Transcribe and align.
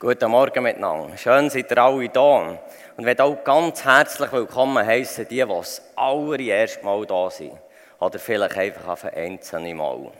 Guten 0.00 0.30
Morgen 0.30 0.62
miteinander. 0.62 1.16
Schön 1.16 1.50
seid 1.50 1.72
ihr 1.72 1.78
alle 1.78 2.08
da. 2.08 2.36
Und 2.36 2.60
ich 2.98 3.04
möchte 3.04 3.24
auch 3.24 3.42
ganz 3.42 3.84
herzlich 3.84 4.30
willkommen 4.30 4.86
heißen, 4.86 5.26
die, 5.26 5.42
die 5.42 5.44
das 5.44 5.82
allererste 5.96 6.84
Mal 6.84 7.04
da 7.04 7.28
sind. 7.28 7.58
Oder 7.98 8.20
vielleicht 8.20 8.56
einfach 8.56 8.86
auf 8.86 9.04
ein 9.04 9.14
einzelnes 9.14 9.74
Mal. 9.74 10.12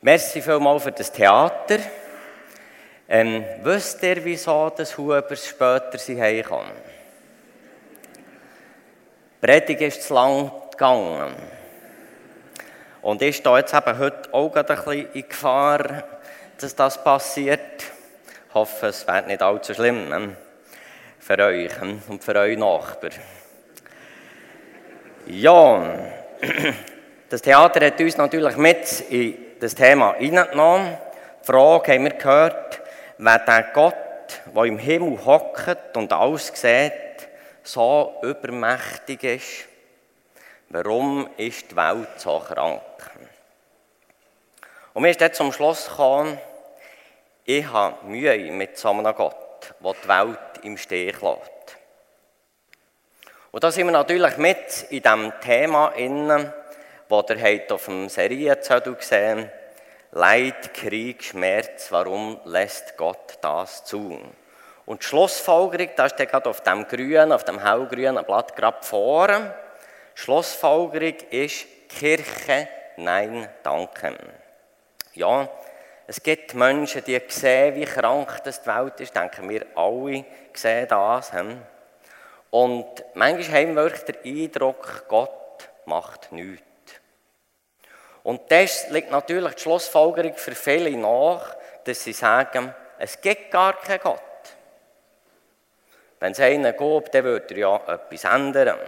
Merci 0.00 0.42
vielmals 0.42 0.82
für 0.82 0.90
das 0.90 1.12
Theater. 1.12 1.78
Ähm, 3.08 3.44
wisst 3.62 4.02
ihr, 4.02 4.24
wieso 4.24 4.68
das 4.76 4.98
Hubers 4.98 5.46
später 5.46 5.96
sie 5.96 6.20
heimkommen? 6.20 6.72
Die 9.40 9.46
Predigt 9.46 9.80
ist 9.80 10.02
zu 10.02 10.12
lang 10.12 10.50
gegangen. 10.72 11.36
Und 13.00 13.22
ich 13.22 13.36
stehe 13.36 13.58
jetzt 13.58 13.74
eben 13.74 13.96
heute 13.96 14.34
auch 14.34 14.56
ein 14.56 14.66
bisschen 14.66 15.12
in 15.12 15.28
Gefahr, 15.28 16.02
dass 16.58 16.74
das 16.74 17.04
passiert. 17.04 17.93
Hoffe, 18.54 18.86
es 18.86 19.04
wird 19.08 19.26
nicht 19.26 19.42
allzu 19.42 19.74
schlimm 19.74 20.08
ne? 20.08 20.36
für 21.18 21.38
euch 21.40 21.72
und 21.82 22.22
für 22.22 22.36
eure 22.36 22.56
Nachbarn. 22.56 23.10
Ja, 25.26 25.98
das 27.30 27.42
Theater 27.42 27.84
hat 27.84 28.00
uns 28.00 28.16
natürlich 28.16 28.56
mit 28.56 29.00
in 29.10 29.58
das 29.58 29.74
Thema 29.74 30.14
hineingenommen. 30.14 30.96
Die 31.42 31.46
Frage 31.46 31.94
haben 31.94 32.04
wir 32.04 32.12
gehört, 32.12 32.80
wer 33.18 33.38
der 33.40 33.62
Gott, 33.74 34.40
der 34.54 34.64
im 34.66 34.78
Himmel 34.78 35.24
hockt 35.24 35.96
und 35.96 36.12
alles 36.12 36.52
sieht, 36.54 36.92
so 37.64 38.20
übermächtig 38.22 39.24
ist, 39.24 39.68
warum 40.68 41.28
ist 41.36 41.72
die 41.72 41.76
Welt 41.76 42.20
so 42.20 42.38
krank? 42.38 42.82
Und 44.92 45.02
wir 45.02 45.10
sind 45.10 45.22
dann 45.22 45.32
zum 45.32 45.52
Schluss 45.52 45.88
gekommen, 45.88 46.38
ich 47.44 47.70
habe 47.70 48.06
Mühe 48.06 48.50
mit 48.52 48.78
so 48.78 48.90
einem 48.90 49.14
Gott, 49.14 49.74
der 49.80 49.92
die 49.92 50.08
Welt 50.08 50.64
im 50.64 50.76
Stich 50.76 51.20
lässt. 51.20 51.76
Und 53.50 53.62
da 53.62 53.70
sind 53.70 53.86
wir 53.86 53.92
natürlich 53.92 54.36
mit 54.36 54.86
in 54.90 55.02
diesem 55.02 55.32
Thema 55.40 55.92
das 57.08 57.28
ihr 57.30 57.70
auf 57.70 57.84
dem 57.84 58.08
Serienzettel 58.08 58.94
gesehen 58.94 59.50
Leid, 60.16 60.72
Krieg, 60.74 61.24
Schmerz, 61.24 61.90
warum 61.90 62.38
lässt 62.44 62.96
Gott 62.96 63.36
das 63.40 63.84
zu? 63.84 64.20
Und 64.86 65.02
die 65.02 65.06
Schlussfolgerung, 65.06 65.90
das 65.96 66.12
ist 66.12 66.30
gerade 66.30 66.48
auf 66.48 66.60
dem 66.62 66.86
grünen, 66.86 67.32
auf 67.32 67.44
dem 67.44 67.60
hellgrünen 67.60 68.24
Blatt 68.24 68.54
gerade 68.54 68.82
vorne. 68.82 69.54
Schlussfolgerung 70.14 71.16
ist 71.30 71.66
Kirche, 71.88 72.68
nein, 72.96 73.48
danke. 73.64 74.16
Ja, 75.14 75.48
es 76.06 76.22
gibt 76.22 76.54
Menschen, 76.54 77.02
die 77.04 77.20
sehen, 77.28 77.76
wie 77.76 77.84
krank 77.84 78.42
das 78.44 78.62
die 78.62 78.68
Welt 78.68 79.00
ist. 79.00 79.16
Denken 79.16 79.48
wir 79.48 79.66
alle 79.74 80.24
sehen 80.52 80.88
das. 80.88 81.32
Und 82.50 83.04
manchmal 83.14 83.62
haben 83.62 83.74
wir 83.74 83.90
den 83.90 84.44
Eindruck, 84.44 85.04
Gott 85.08 85.70
macht 85.86 86.30
nichts. 86.32 86.64
Und 88.22 88.50
das 88.50 88.88
liegt 88.90 89.10
natürlich 89.10 89.54
die 89.54 89.62
Schlussfolgerung 89.62 90.34
für 90.34 90.54
viele 90.54 90.96
nach, 90.96 91.56
dass 91.84 92.04
sie 92.04 92.12
sagen, 92.12 92.74
es 92.98 93.20
gibt 93.20 93.50
gar 93.50 93.78
keinen 93.80 94.00
Gott. 94.00 94.20
Wenn 96.20 96.32
es 96.32 96.40
einen 96.40 96.76
gibt, 96.76 97.14
dann 97.14 97.24
würde 97.24 97.54
er 97.54 97.58
ja 97.58 97.76
etwas 97.86 98.24
ändern. 98.24 98.78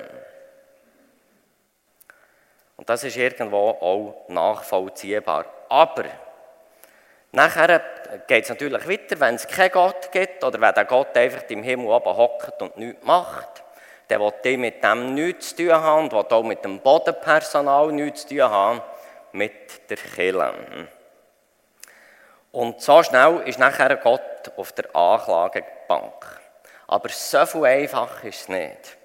Und 2.76 2.88
das 2.88 3.04
ist 3.04 3.16
irgendwo 3.16 3.70
auch 3.70 4.28
nachvollziehbar. 4.28 5.44
Aber 5.68 6.04
Nachher 7.36 7.82
geht 8.26 8.44
es 8.44 8.48
natürlich 8.48 8.88
weiter, 8.88 9.20
wenn 9.20 9.34
es 9.34 9.46
keinen 9.46 9.70
Gott 9.70 10.10
gibt 10.10 10.42
oder 10.42 10.58
wenn 10.58 10.72
der 10.72 10.86
Gott 10.86 11.14
einfach 11.18 11.42
im 11.50 11.62
Himmel 11.62 11.88
oben 11.88 12.16
hockt 12.16 12.62
und 12.62 12.78
nichts 12.78 13.04
macht, 13.04 13.62
dann 14.08 14.20
will 14.22 14.32
die 14.42 14.56
mit 14.56 14.82
dem 14.82 15.12
nichts 15.12 15.54
zu 15.54 15.56
tun 15.56 15.74
haben 15.74 16.08
und 16.08 16.32
auch 16.32 16.42
mit 16.42 16.64
dem 16.64 16.80
Bodenpersonal 16.80 17.92
nichts 17.92 18.22
zu 18.22 18.36
tun 18.36 18.50
haben, 18.50 18.80
mit 19.32 19.90
der 19.90 19.98
Kirche. 19.98 20.88
Und 22.52 22.80
so 22.80 23.02
schnell 23.02 23.42
ist 23.44 23.58
nachher 23.58 23.94
Gott 23.96 24.52
auf 24.56 24.72
der 24.72 24.96
Anklagebank. 24.96 26.40
Aber 26.86 27.10
so 27.10 27.44
viel 27.44 27.66
einfach 27.66 28.24
ist 28.24 28.40
es 28.40 28.48
nicht. 28.48 28.96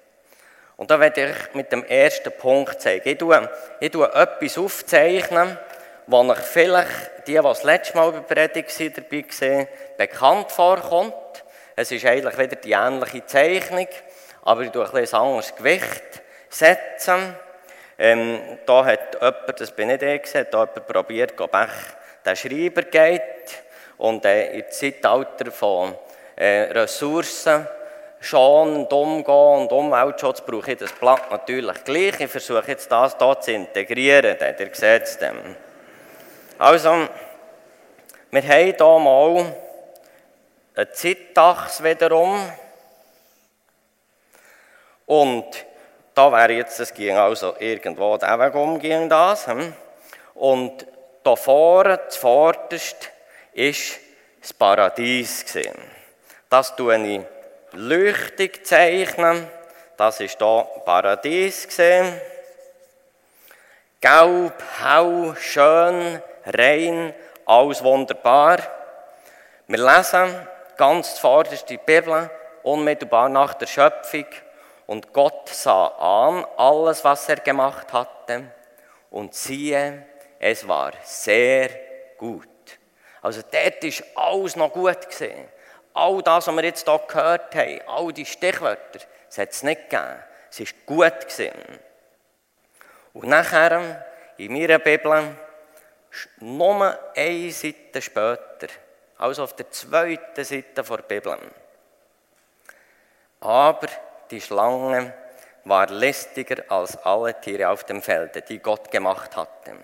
Und 0.78 0.90
da 0.90 0.98
werde 0.98 1.26
ich 1.26 1.54
mit 1.54 1.70
dem 1.70 1.84
ersten 1.84 2.32
Punkt 2.32 2.80
zeigen. 2.80 3.06
Ich 3.06 3.18
tue, 3.18 3.50
ich 3.78 3.90
tue 3.90 4.10
etwas 4.10 4.56
aufzeichnen, 4.56 5.58
wo 6.06 6.20
euch 6.20 6.38
vielleicht 6.38 7.26
die, 7.26 7.34
die 7.34 7.42
das 7.42 7.62
letzte 7.62 7.96
Mal 7.96 8.12
bei 8.12 8.20
Predigt 8.20 8.96
dabei 8.96 9.24
waren, 9.40 9.68
bekannt 9.96 10.52
vorkommt. 10.52 11.14
Es 11.76 11.90
ist 11.92 12.04
eigentlich 12.04 12.38
wieder 12.38 12.56
die 12.56 12.72
ähnliche 12.72 13.24
Zeichnung, 13.24 13.88
aber 14.42 14.62
ich 14.62 14.70
tue 14.70 14.84
ein, 14.84 15.14
anderes 15.14 15.54
Gewicht 15.54 16.22
setzen. 16.48 17.36
Ähm, 17.98 18.58
da 18.66 18.84
hat 18.84 19.14
jemand, 19.14 19.60
das 19.60 19.70
bin 19.70 19.88
nicht 19.88 20.02
ich, 20.02 20.34
hat 20.34 20.52
da 20.52 20.60
jemand 20.60 20.86
probiert, 20.86 21.40
ob 21.40 21.56
der 22.24 22.36
Schreiber 22.36 22.82
geht 22.82 23.62
und 23.98 24.24
äh, 24.24 24.58
im 24.58 24.64
Zeitalter 24.70 25.50
von 25.50 25.94
äh, 26.36 26.72
Ressourcen 26.72 27.66
schonend 28.20 28.92
umgehen 28.92 29.62
und 29.62 29.72
Umweltschutz 29.72 30.40
brauche 30.40 30.72
ich 30.72 30.78
das 30.78 30.92
Blatt 30.92 31.30
natürlich 31.30 31.84
gleich. 31.84 32.20
Ich 32.20 32.30
versuche 32.30 32.64
jetzt 32.68 32.90
das 32.90 33.16
hier 33.18 33.40
zu 33.40 33.52
integrieren, 33.52 34.36
ihr 34.40 34.70
seht 34.72 35.02
es 35.02 35.18
dem. 35.18 35.56
Also, 36.62 37.08
wir 38.30 38.40
haben 38.40 38.74
hier 38.76 38.98
mal 39.00 39.52
eine 40.76 40.92
Zeitachse 40.92 41.82
wiederum. 41.82 42.40
Und 45.06 45.66
da 46.14 46.30
wäre 46.30 46.52
jetzt, 46.52 46.78
es 46.78 46.94
ging 46.94 47.16
also 47.16 47.56
irgendwo 47.58 48.16
den 48.16 48.38
Weg 48.38 48.54
um, 48.54 48.78
ging 48.78 49.08
das. 49.08 49.48
Hm? 49.48 49.74
Und 50.34 50.86
da 51.24 51.34
vorne, 51.34 51.98
zuvorderst, 52.06 53.10
ist 53.54 53.98
das 54.40 54.52
Paradies 54.52 55.44
gesehen. 55.44 55.76
Das 56.48 56.76
tue 56.76 56.96
ich 57.04 57.22
leuchtig 57.72 58.64
zeichnen. 58.64 59.48
Das 59.96 60.20
ist 60.20 60.40
da 60.40 60.62
Paradies 60.84 61.66
gesehen. 61.66 62.20
Gelb, 64.00 64.62
hell, 64.80 65.34
schön, 65.40 66.22
rein, 66.44 67.14
alles 67.46 67.82
wunderbar. 67.82 68.58
Wir 69.66 69.78
lesen 69.78 70.48
ganz 70.76 71.14
zuvorderst 71.14 71.68
die 71.68 71.78
Bibel, 71.78 72.30
unmittelbar 72.62 73.28
nach 73.28 73.54
der 73.54 73.66
Schöpfung. 73.66 74.26
Und 74.86 75.12
Gott 75.12 75.48
sah 75.48 75.86
an 75.86 76.44
alles, 76.56 77.04
was 77.04 77.28
er 77.28 77.36
gemacht 77.36 77.92
hatte. 77.92 78.44
Und 79.10 79.34
siehe, 79.34 80.06
es 80.38 80.66
war 80.66 80.92
sehr 81.04 81.70
gut. 82.18 82.48
Also 83.20 83.42
dort 83.50 83.84
ist 83.84 84.04
alles 84.14 84.56
noch 84.56 84.72
gut 84.72 85.08
gesehen. 85.08 85.48
All 85.94 86.22
das, 86.22 86.46
was 86.46 86.56
wir 86.56 86.64
jetzt 86.64 86.88
hier 86.88 87.00
gehört 87.06 87.54
haben, 87.54 87.80
all 87.86 88.12
die 88.12 88.26
Stichwörter, 88.26 89.00
es 89.28 89.38
hat 89.38 89.50
es 89.50 89.62
nicht 89.62 89.90
gegeben. 89.90 90.22
Es 90.50 90.60
ist 90.60 90.86
gut 90.86 91.20
gesehen. 91.24 91.54
Und 93.12 93.28
nachher, 93.28 94.04
in 94.36 94.52
meiner 94.52 94.78
Bibel, 94.78 95.36
nur 96.40 96.98
eine 97.16 97.50
Seite 97.50 98.02
später, 98.02 98.68
also 99.18 99.44
auf 99.44 99.56
der 99.56 99.70
zweiten 99.70 100.44
Seite 100.44 100.82
der 100.82 101.02
Bibel. 101.02 101.38
Aber 103.40 103.88
die 104.30 104.40
Schlange 104.40 105.14
war 105.64 105.88
listiger 105.88 106.64
als 106.68 106.96
alle 106.98 107.40
Tiere 107.40 107.68
auf 107.68 107.84
dem 107.84 108.02
Felde, 108.02 108.42
die 108.42 108.58
Gott 108.58 108.90
gemacht 108.90 109.36
hatte, 109.36 109.76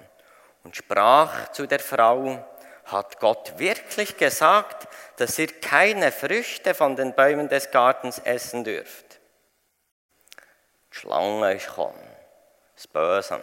und 0.64 0.76
sprach 0.76 1.52
zu 1.52 1.66
der 1.66 1.80
Frau, 1.80 2.44
hat 2.84 3.20
Gott 3.20 3.58
wirklich 3.58 4.16
gesagt, 4.16 4.88
dass 5.16 5.38
ihr 5.38 5.60
keine 5.60 6.10
Früchte 6.10 6.74
von 6.74 6.96
den 6.96 7.14
Bäumen 7.14 7.48
des 7.48 7.70
Gartens 7.70 8.18
essen 8.18 8.64
dürft? 8.64 9.20
Die 10.92 10.96
Schlange 10.96 11.54
ist 11.54 11.68
gekommen, 11.68 12.16
das 12.74 12.86
Böse. 12.86 13.40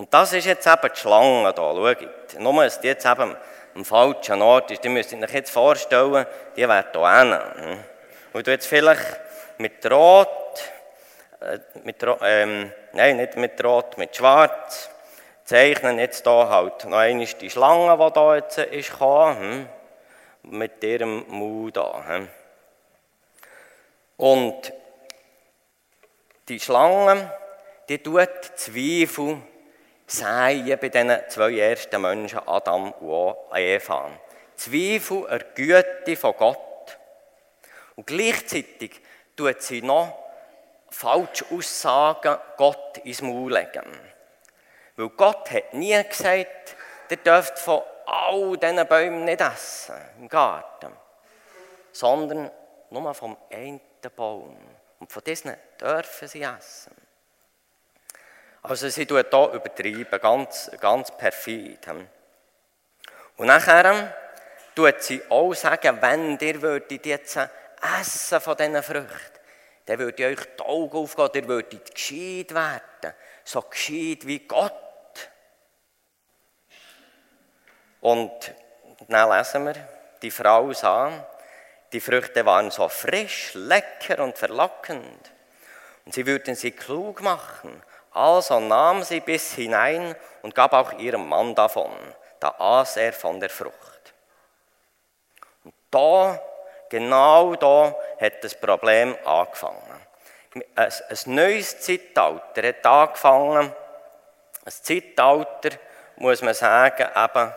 Und 0.00 0.14
das 0.14 0.32
ist 0.32 0.46
jetzt 0.46 0.66
eben 0.66 0.90
die 0.94 0.98
Schlange 0.98 1.52
hier, 1.54 1.96
schaut. 1.98 2.40
Nur, 2.40 2.64
dass 2.64 2.80
die 2.80 2.86
jetzt 2.86 3.04
eben 3.04 3.36
am 3.74 3.84
falschen 3.84 4.40
Ort 4.40 4.70
ist. 4.70 4.82
Die 4.82 4.88
müsst 4.88 5.12
ihr 5.12 5.22
euch 5.22 5.34
jetzt 5.34 5.50
vorstellen, 5.50 6.24
die 6.56 6.66
wäre 6.66 6.86
hier 6.90 7.18
hin. 7.18 7.84
Und 8.32 8.46
du 8.46 8.50
jetzt 8.50 8.66
vielleicht 8.66 9.20
mit 9.58 9.84
Rot, 9.90 10.72
äh, 11.42 11.58
mit, 11.84 12.02
ähm, 12.22 12.72
nein, 12.94 13.18
nicht 13.18 13.36
mit 13.36 13.62
Rot, 13.62 13.98
mit 13.98 14.16
Schwarz, 14.16 14.88
zeichnen 15.44 15.98
jetzt 15.98 16.24
hier 16.24 16.48
halt 16.48 16.86
noch 16.86 16.96
einmal 16.96 17.26
die 17.26 17.50
Schlange, 17.50 17.94
die 17.94 18.18
hier 18.18 18.34
jetzt 18.36 18.56
ist 18.56 18.92
gekommen, 18.92 19.68
hm, 20.44 20.50
mit 20.58 20.82
ihrem 20.82 21.28
Mund 21.28 21.76
da. 21.76 22.04
Hm. 22.06 22.28
Und 24.16 24.72
die 26.48 26.58
Schlange, 26.58 27.30
die 27.90 27.98
tut 27.98 28.30
Zweifel 28.56 29.42
Säen 30.10 30.76
bei 30.80 30.88
diesen 30.88 31.20
zwei 31.28 31.56
ersten 31.56 32.02
Menschen, 32.02 32.40
Adam 32.44 32.90
und 32.94 33.36
Eva. 33.54 34.10
Zweifel 34.56 35.28
an 35.28 35.38
der 35.38 35.46
Güte 35.54 36.16
von 36.16 36.36
Gott. 36.36 36.98
Und 37.94 38.08
gleichzeitig 38.08 39.00
tut 39.36 39.62
sie 39.62 39.82
noch 39.82 40.18
falsche 40.90 41.44
Aussagen 41.52 42.36
Gott 42.56 42.98
ins 43.04 43.22
Maul 43.22 43.52
legen. 43.52 43.86
Weil 44.96 45.10
Gott 45.10 45.48
hat 45.52 45.74
nie 45.74 46.02
gesagt, 46.02 46.74
ihr 47.08 47.16
dürft 47.18 47.60
von 47.60 47.82
all 48.06 48.56
diesen 48.58 48.86
Bäumen 48.88 49.24
nicht 49.24 49.40
essen 49.40 49.94
im 50.18 50.28
Garten, 50.28 50.92
sondern 51.92 52.50
nur 52.90 53.14
vom 53.14 53.36
einen 53.48 53.80
Baum. 54.16 54.58
Und 54.98 55.12
von 55.12 55.22
diesen 55.22 55.54
dürfen 55.80 56.26
sie 56.26 56.42
essen. 56.42 56.99
Also 58.62 58.88
sie 58.88 59.06
tut 59.06 59.30
hier 59.30 59.50
übertreiben, 59.52 60.20
ganz, 60.20 60.70
ganz 60.80 61.10
perfid. 61.16 61.86
Und 63.36 63.46
nachher 63.46 64.14
tut 64.74 65.02
sie 65.02 65.22
auch 65.30 65.54
sagen, 65.54 65.98
wenn 66.00 66.38
ihr 66.38 66.60
würdet 66.60 67.06
jetzt 67.06 67.38
essen 68.00 68.40
von 68.40 68.56
diesen 68.56 68.82
Früchten, 68.82 69.40
dann 69.86 69.98
würde 69.98 70.26
euch 70.26 70.44
die 70.58 70.62
Augen 70.62 70.96
aufgehen, 70.96 71.30
ihr 71.34 71.48
würdet 71.48 71.94
gescheit 71.94 72.54
werden, 72.54 73.14
so 73.44 73.62
gescheit 73.62 74.26
wie 74.26 74.40
Gott. 74.40 74.74
Und 78.02 78.54
dann 79.08 79.30
lesen 79.30 79.64
wir, 79.64 79.74
die 80.22 80.30
Frau 80.30 80.72
sah, 80.72 81.26
die 81.92 82.00
Früchte 82.00 82.44
waren 82.46 82.70
so 82.70 82.88
frisch, 82.88 83.52
lecker 83.54 84.22
und 84.22 84.38
verlockend. 84.38 85.32
Und 86.04 86.14
sie 86.14 86.26
würden 86.26 86.54
sie 86.54 86.70
klug 86.70 87.20
machen. 87.20 87.82
Also 88.12 88.58
nahm 88.58 89.02
sie 89.02 89.20
bis 89.20 89.54
hinein 89.54 90.16
und 90.42 90.54
gab 90.54 90.72
auch 90.72 90.92
ihrem 90.94 91.28
Mann 91.28 91.54
davon. 91.54 91.92
Da 92.40 92.54
aß 92.58 92.96
er 92.96 93.12
von 93.12 93.38
der 93.38 93.50
Frucht. 93.50 94.14
Und 95.64 95.74
da, 95.90 96.40
genau 96.88 97.54
da, 97.54 97.94
hat 98.20 98.42
das 98.42 98.54
Problem 98.58 99.16
angefangen. 99.24 100.06
Ein, 100.74 100.92
neues 101.26 101.80
Zeitalter 101.80 102.68
hat 102.68 102.86
angefangen. 102.86 103.72
Ein 104.64 104.72
Zeitalter, 104.72 105.70
muss 106.16 106.42
man 106.42 106.54
sagen, 106.54 107.08
eben, 107.14 107.54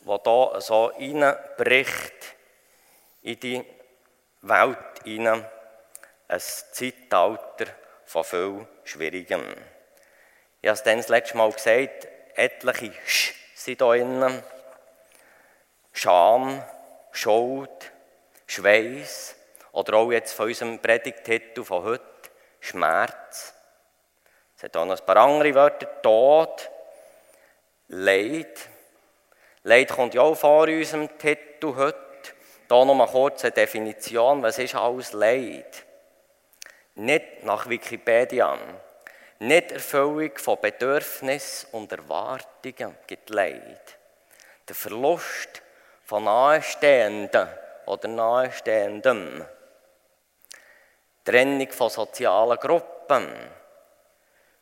wo 0.00 0.18
da 0.18 0.60
so 0.60 0.86
reinbricht 0.86 2.34
in 3.22 3.40
die 3.40 3.64
Welt 4.42 4.78
hinein. 5.04 5.46
Ein 6.28 6.40
Zeitalter 6.40 7.66
von 8.06 8.24
viel 8.24 8.66
Schwierigem. 8.84 9.42
Ich 10.60 10.68
habe 10.68 10.76
es 10.76 10.82
dann 10.82 10.98
das 10.98 11.08
letzte 11.08 11.36
Mal 11.36 11.50
gesagt, 11.52 12.06
etliche 12.34 12.92
Sch 13.06 13.34
sind 13.54 13.80
da 13.80 13.88
drinnen. 13.88 14.42
Scham, 15.92 16.62
Schuld, 17.12 17.92
Schweiß 18.46 19.36
oder 19.72 19.94
auch 19.96 20.10
jetzt 20.10 20.34
von 20.34 20.46
unserem 20.46 20.78
Predigtitel 20.80 21.64
von 21.64 21.84
heute, 21.84 22.04
Schmerz. 22.60 23.54
Es 24.56 24.62
hat 24.62 24.76
auch 24.76 24.84
noch 24.84 24.98
ein 24.98 25.06
paar 25.06 25.16
andere 25.16 25.54
Wörter, 25.54 26.02
Tod, 26.02 26.70
Leid. 27.88 28.68
Leid 29.62 29.90
kommt 29.90 30.14
ja 30.14 30.22
auch 30.22 30.34
vor 30.34 30.62
unserem 30.62 31.18
Titel 31.18 31.74
heute. 31.76 31.98
Hier 32.68 32.84
noch 32.84 32.94
mal 32.94 33.06
kurz 33.06 33.44
eine 33.44 33.52
Definition, 33.52 34.42
was 34.42 34.58
ist 34.58 34.74
alles 34.74 35.12
Leid? 35.12 35.84
Nicht 36.96 37.42
nach 37.42 37.68
Wikipedia. 37.68 38.56
Nicht 39.40 39.72
Erfüllung 39.72 40.30
von 40.36 40.60
Bedürfnissen 40.60 41.70
und 41.72 41.90
Erwartungen 41.90 42.96
gibt 43.08 43.30
Leid. 43.30 43.98
Der 44.68 44.76
Verlust 44.76 45.60
von 46.04 46.24
Nahestehenden 46.24 47.48
oder 47.86 48.06
Nahestehendem. 48.08 49.44
Trennung 51.24 51.72
von 51.72 51.90
sozialen 51.90 52.58
Gruppen. 52.58 53.28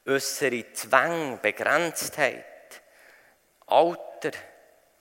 Äußere 0.06 0.72
Zwänge, 0.72 1.36
Begrenztheit. 1.36 2.44
Alter, 3.66 4.32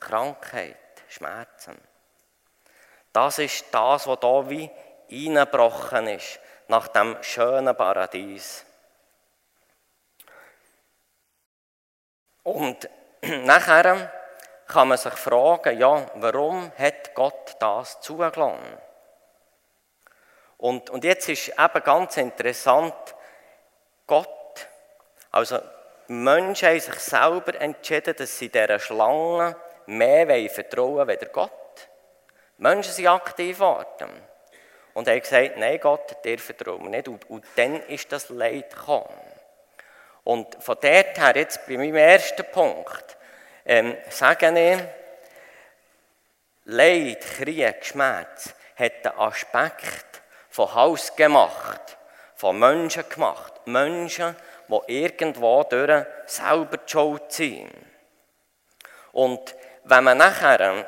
Krankheit, 0.02 0.76
Schmerzen. 1.08 1.78
Das 3.14 3.40
ist 3.40 3.66
das, 3.72 4.06
was 4.06 4.20
da 4.20 4.50
wie 4.50 4.70
eingebrochen 5.10 6.08
ist 6.08 6.40
nach 6.72 6.88
dem 6.88 7.18
schönen 7.22 7.76
Paradies. 7.76 8.66
Und 12.44 12.90
nachher 13.22 14.10
kann 14.68 14.88
man 14.88 14.98
sich 14.98 15.14
fragen, 15.14 15.78
ja, 15.78 16.06
warum 16.16 16.72
hat 16.78 17.14
Gott 17.14 17.58
das 17.60 18.00
zugelassen? 18.00 18.58
Und, 20.58 20.90
und 20.90 21.04
jetzt 21.04 21.28
ist 21.28 21.50
eben 21.50 21.84
ganz 21.84 22.16
interessant, 22.16 22.96
Gott, 24.08 24.68
also 25.32 25.60
die 26.08 26.14
Menschen 26.14 26.70
haben 26.70 26.80
sich 26.80 27.00
selber 27.00 27.60
entschieden, 27.60 28.16
dass 28.16 28.38
sie 28.38 28.48
dieser 28.48 28.80
Schlange 28.80 29.58
mehr 29.88 30.50
vertrauen 30.50 31.08
wollen, 31.08 31.10
als 31.10 31.32
Gott. 31.34 31.90
Die 32.58 32.64
Menschen 32.64 32.94
sind 32.94 33.08
aktiv 33.08 33.58
geworden. 33.58 34.31
Und 34.94 35.08
er 35.08 35.16
hat 35.16 35.24
gesagt, 35.24 35.58
nein 35.58 35.80
Gott, 35.80 36.24
dir 36.24 36.40
vertrauen 36.40 36.84
wir 36.84 36.90
nicht. 36.90 37.08
Und, 37.08 37.30
und 37.30 37.46
dann 37.56 37.82
ist 37.84 38.12
das 38.12 38.30
Leid 38.30 38.76
gekommen. 38.76 39.08
Und 40.24 40.62
von 40.64 40.78
dort 40.82 41.18
her, 41.18 41.34
jetzt 41.36 41.66
bei 41.66 41.78
meinem 41.78 41.96
ersten 41.96 42.46
Punkt, 42.52 43.18
ähm, 43.66 43.98
sage 44.10 44.48
ich, 44.60 44.80
Leid, 46.66 47.22
Krieg, 47.22 47.84
Schmerz 47.84 48.54
hat 48.76 49.04
den 49.04 49.18
Aspekt 49.18 50.22
von 50.50 50.74
Haus 50.76 51.16
gemacht, 51.16 51.98
von 52.36 52.60
Menschen 52.60 53.08
gemacht. 53.10 53.66
Menschen, 53.66 54.36
die 54.68 55.04
irgendwo 55.04 55.64
durch 55.64 56.06
selber 56.26 56.78
die 56.78 56.92
Schuld 56.92 57.32
sind. 57.32 57.72
Und 59.12 59.56
wenn 59.84 60.04
man 60.04 60.18
nachher 60.18 60.86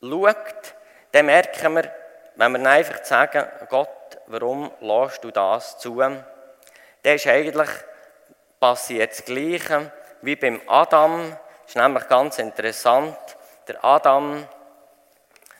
schaut, 0.00 0.74
dann 1.12 1.26
merken 1.26 1.74
wir, 1.74 1.99
wenn 2.40 2.52
wir 2.52 2.70
einfach 2.70 3.04
sagen, 3.04 3.46
Gott, 3.68 4.18
warum 4.26 4.70
lässt 4.80 5.22
du 5.22 5.30
das 5.30 5.78
zu? 5.78 5.98
Dann 5.98 6.24
ist 7.02 7.26
eigentlich 7.26 7.68
passiert 8.58 9.10
das 9.10 9.26
Gleiche 9.26 9.92
wie 10.22 10.36
beim 10.36 10.58
Adam. 10.66 11.36
Das 11.62 11.74
ist 11.74 11.76
nämlich 11.76 12.08
ganz 12.08 12.38
interessant. 12.38 13.18
Der 13.68 13.84
Adam, 13.84 14.48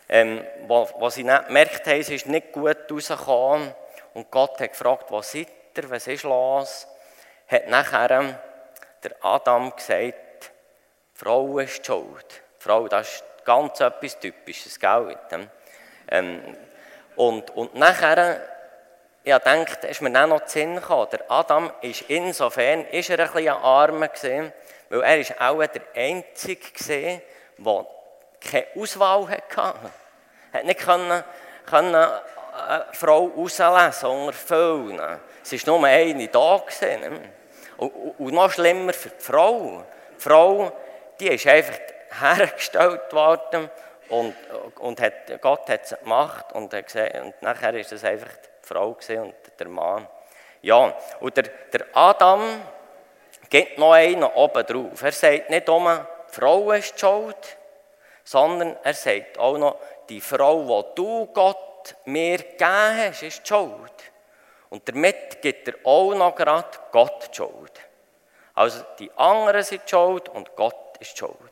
ähm, 0.08 0.42
wo, 0.66 1.10
sie 1.10 1.22
nicht 1.22 1.46
gemerkt 1.48 1.86
haben, 1.86 2.00
es 2.00 2.08
ist 2.08 2.26
nicht 2.26 2.50
gut 2.52 2.90
rausgekommen. 2.90 3.74
Und 4.14 4.30
Gott 4.30 4.58
hat 4.58 4.70
gefragt, 4.70 5.06
was 5.10 5.32
seid 5.32 5.48
ihr, 5.76 5.90
was 5.90 6.06
ist 6.06 6.22
los? 6.22 6.88
Hat 7.46 7.68
nachher 7.68 8.40
der 9.02 9.16
Adam 9.20 9.76
gesagt, 9.76 10.14
die 10.44 11.18
Frau 11.18 11.58
ist 11.58 11.84
schuld. 11.84 12.42
Die 12.58 12.62
Frau, 12.62 12.88
das 12.88 13.16
ist 13.16 13.24
ganz 13.44 13.80
etwas 13.80 14.18
Typisches, 14.18 14.80
gell? 14.80 15.18
Ähm, 16.10 16.56
und, 17.16 17.50
und 17.50 17.74
nachher, 17.74 18.40
ich 19.22 19.36
denke, 19.38 19.86
ist 19.86 20.00
mir 20.00 20.10
dann 20.10 20.30
noch 20.30 20.44
zu 20.44 20.58
Sinn 20.58 20.76
gekommen, 20.76 21.08
der 21.12 21.30
Adam 21.30 21.72
ist 21.82 22.02
insofern, 22.08 22.86
ist 22.86 23.10
er 23.10 23.20
ein 23.20 23.32
bisschen 23.32 23.48
armer 23.54 24.08
gewesen, 24.08 24.52
weil 24.88 25.02
er 25.02 25.18
ist 25.18 25.40
auch 25.40 25.64
der 25.64 25.82
Einzige 25.94 26.72
gesehen, 26.72 27.22
der 27.58 27.86
keine 28.40 28.66
Auswahl 28.76 29.28
hatte. 29.28 29.74
Er 30.52 30.64
nicht 30.64 30.80
können, 30.80 31.22
können 31.66 31.94
eine 31.94 32.86
Frau 32.92 33.30
auslesen 33.36 34.08
unter 34.08 34.32
vielen. 34.32 35.00
Es 35.42 35.66
war 35.66 35.78
nur 35.78 35.86
eine 35.86 36.28
da. 36.28 36.58
Gewesen. 36.58 37.20
Und, 37.76 37.90
und 38.18 38.34
noch 38.34 38.50
schlimmer 38.50 38.92
für 38.92 39.10
die 39.10 39.22
Frau. 39.22 39.84
Die 40.16 40.22
Frau, 40.22 40.72
die 41.18 41.28
ist 41.28 41.46
einfach 41.46 41.78
hergestellt 42.20 43.12
worden 43.12 43.70
und, 44.10 44.34
und 44.78 45.00
hat, 45.00 45.40
Gott 45.40 45.68
hat 45.68 45.84
es 45.84 45.98
gemacht 45.98 46.52
und, 46.52 46.70
gesehen, 46.70 47.22
und 47.22 47.42
nachher 47.42 47.74
ist 47.74 47.92
es 47.92 48.04
einfach 48.04 48.28
die 48.28 48.66
Frau 48.66 48.88
und 48.90 49.34
der 49.58 49.68
Mann. 49.68 50.06
Ja, 50.62 50.94
und 51.20 51.36
der, 51.36 51.44
der 51.72 51.86
Adam 51.94 52.42
gibt 53.48 53.78
noch 53.78 53.92
einen 53.92 54.24
oben 54.24 54.66
drauf. 54.66 55.02
Er 55.02 55.12
sagt 55.12 55.50
nicht 55.50 55.66
nur, 55.66 56.06
die 56.28 56.34
Frau 56.34 56.72
ist 56.72 56.94
die 56.94 56.98
schuld, 56.98 57.56
sondern 58.24 58.76
er 58.82 58.94
sagt 58.94 59.38
auch 59.38 59.56
noch, 59.56 59.76
die 60.08 60.20
Frau, 60.20 60.82
die 60.82 60.94
du 60.96 61.26
Gott 61.26 61.96
mir 62.04 62.38
gegeben 62.38 62.96
hast, 62.96 63.22
ist 63.22 63.42
die 63.42 63.48
schuld. 63.48 63.92
Und 64.68 64.88
damit 64.88 65.42
gibt 65.42 65.66
er 65.68 65.74
auch 65.84 66.14
noch 66.14 66.34
gerade 66.34 66.78
Gott 66.92 67.30
die 67.32 67.36
Schuld. 67.36 67.72
Also 68.54 68.84
die 68.98 69.10
anderen 69.16 69.62
sind 69.62 69.82
die 69.84 69.88
schuld 69.88 70.28
und 70.28 70.54
Gott 70.54 70.96
ist 71.00 71.12
die 71.14 71.18
schuld. 71.18 71.49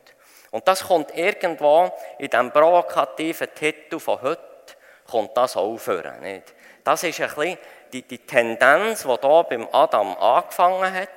Und 0.51 0.67
das 0.67 0.83
kommt 0.83 1.15
irgendwo 1.15 1.91
in 2.17 2.29
diesem 2.29 2.51
provokativen 2.51 3.53
Titel 3.53 3.99
von 3.99 4.21
heute, 4.21 4.41
kommt 5.09 5.35
das 5.37 5.55
aufhören. 5.55 6.21
Nicht? 6.21 6.53
Das 6.83 7.03
ist 7.03 7.21
ein 7.21 7.27
bisschen 7.27 7.57
die, 7.93 8.01
die 8.03 8.19
Tendenz, 8.19 9.03
die 9.03 9.09
hier 9.09 9.45
beim 9.49 9.67
Adam 9.71 10.15
angefangen 10.17 10.93
hat, 10.93 11.09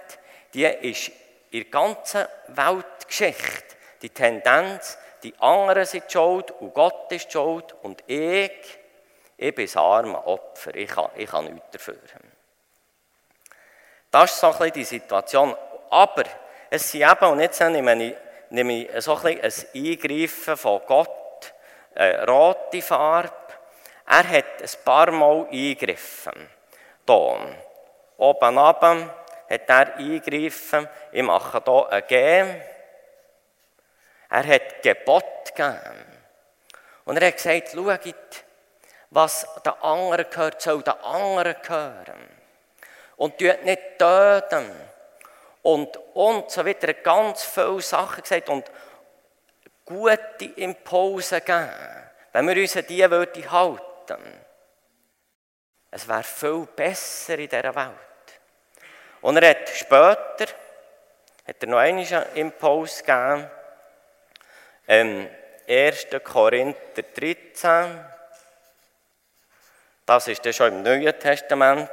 die 0.53 0.65
ist 0.65 1.11
in 1.51 1.63
der 1.63 1.71
ganzen 1.71 2.27
Weltgeschichte 2.49 3.77
die 4.03 4.11
Tendenz, 4.11 4.99
die 5.23 5.35
anderen 5.39 5.85
sind 5.85 6.11
schuld 6.11 6.51
und 6.51 6.75
Gott 6.75 7.11
ist 7.13 7.31
schuld 7.33 7.75
und 7.83 8.03
ich, 8.09 8.51
ich 9.37 9.55
bin 9.55 9.67
das 9.67 9.77
arme 9.77 10.27
Opfer, 10.27 10.75
ich 10.75 10.91
kann, 10.91 11.11
ich 11.17 11.31
kann 11.31 11.45
nichts 11.45 11.71
dafür. 11.71 11.97
Das 14.11 14.33
ist 14.33 14.41
so 14.41 14.49
ein 14.49 14.53
bisschen 14.53 14.73
die 14.73 14.85
Situation. 14.85 15.57
Aber 15.91 16.25
es 16.69 16.91
sind 16.91 17.03
eben, 17.03 17.27
und 17.27 17.41
jetzt 17.41 17.61
nehme 17.61 18.05
ich, 18.05 18.15
nehme 18.53 18.85
ich 18.85 19.03
so 19.03 19.17
ein, 19.17 19.41
ein 19.41 19.53
Eingreifen 19.75 20.57
von 20.57 20.83
Gott, 20.87 21.55
eine 21.95 22.27
rote 22.27 22.83
Farbe. 22.83 23.33
Er 24.07 24.29
hat 24.29 24.63
ein 24.63 24.85
paar 24.85 25.11
Mal 25.11 25.47
eingegriffen. 25.51 26.51
Hier, 27.07 27.57
oben 28.19 28.59
runter 28.59 29.15
hat 29.49 29.69
er 29.69 29.97
eingegriffen. 29.97 30.87
Ich 31.13 31.23
mache 31.23 31.63
hier 31.65 31.93
ein 31.93 32.07
G. 32.07 32.45
Er 34.29 34.47
hat 34.47 34.83
Gebot 34.83 35.55
gegeben. 35.55 36.07
Und 37.05 37.17
er 37.17 37.29
hat 37.29 37.37
gesagt, 37.37 37.71
schaut, 37.71 38.45
was 39.11 39.47
der 39.65 39.83
anderen 39.83 40.27
gehört, 40.31 40.61
soll 40.61 40.83
der 40.83 41.03
anderen 41.05 41.57
gehören. 41.63 42.29
Und 43.17 43.39
tut 43.39 43.65
nicht 43.65 43.99
töten. 43.99 44.92
Und, 45.63 45.97
und 46.15 46.51
so 46.51 46.67
weiter. 46.67 46.93
Ganz 46.95 47.45
viele 47.45 47.81
Sachen 47.81 48.23
gesagt 48.23 48.49
und 48.49 48.71
gute 49.85 50.45
Impulse 50.57 51.41
geben. 51.41 51.71
Wenn 52.33 52.49
wir 52.49 52.57
uns 52.57 52.77
an 52.77 52.87
die 52.87 53.11
würden 53.11 53.51
halten. 53.51 54.41
Es 55.91 56.09
wäre 56.09 56.23
viel 56.23 56.67
besser 56.75 57.39
in 57.39 57.49
dieser 57.49 57.75
Welt. 57.75 57.93
Und 59.21 59.37
er 59.37 59.51
hat 59.51 59.69
später, 59.69 60.47
hat 61.47 61.57
er 61.61 61.69
noch 61.69 61.79
einen 61.79 62.07
Impuls 62.35 63.05
gegeben, 63.05 63.51
ähm, 64.89 65.29
1. 65.69 66.09
Korinther 66.25 67.03
13, 67.15 68.05
das 70.05 70.29
ist 70.29 70.45
dann 70.45 70.53
schon 70.53 70.73
im 70.73 70.83
Neuen 70.83 71.19
Testament, 71.19 71.89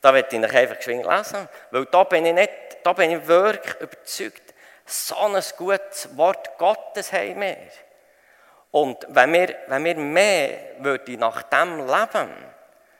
da 0.00 0.12
werde 0.12 0.36
ich 0.36 0.44
euch 0.44 0.56
einfach 0.56 0.76
geschwind 0.76 1.06
lesen, 1.06 1.48
weil 1.70 1.84
da 1.86 2.04
bin 2.04 2.26
ich, 2.26 2.34
nicht, 2.34 2.50
da 2.84 2.92
bin 2.92 3.10
ich 3.10 3.26
wirklich 3.26 3.74
überzeugt, 3.80 4.54
so 4.84 5.16
ein 5.16 5.42
gutes 5.56 6.16
Wort 6.16 6.58
Gottes 6.58 7.12
haben 7.12 7.40
wir. 7.40 7.56
Und 8.70 9.06
wenn 9.08 9.32
wir, 9.32 9.54
wenn 9.68 9.84
wir 9.84 9.96
mehr 9.96 10.58
würden 10.78 11.20
nach 11.20 11.42
dem 11.44 11.86
leben, 11.86 12.30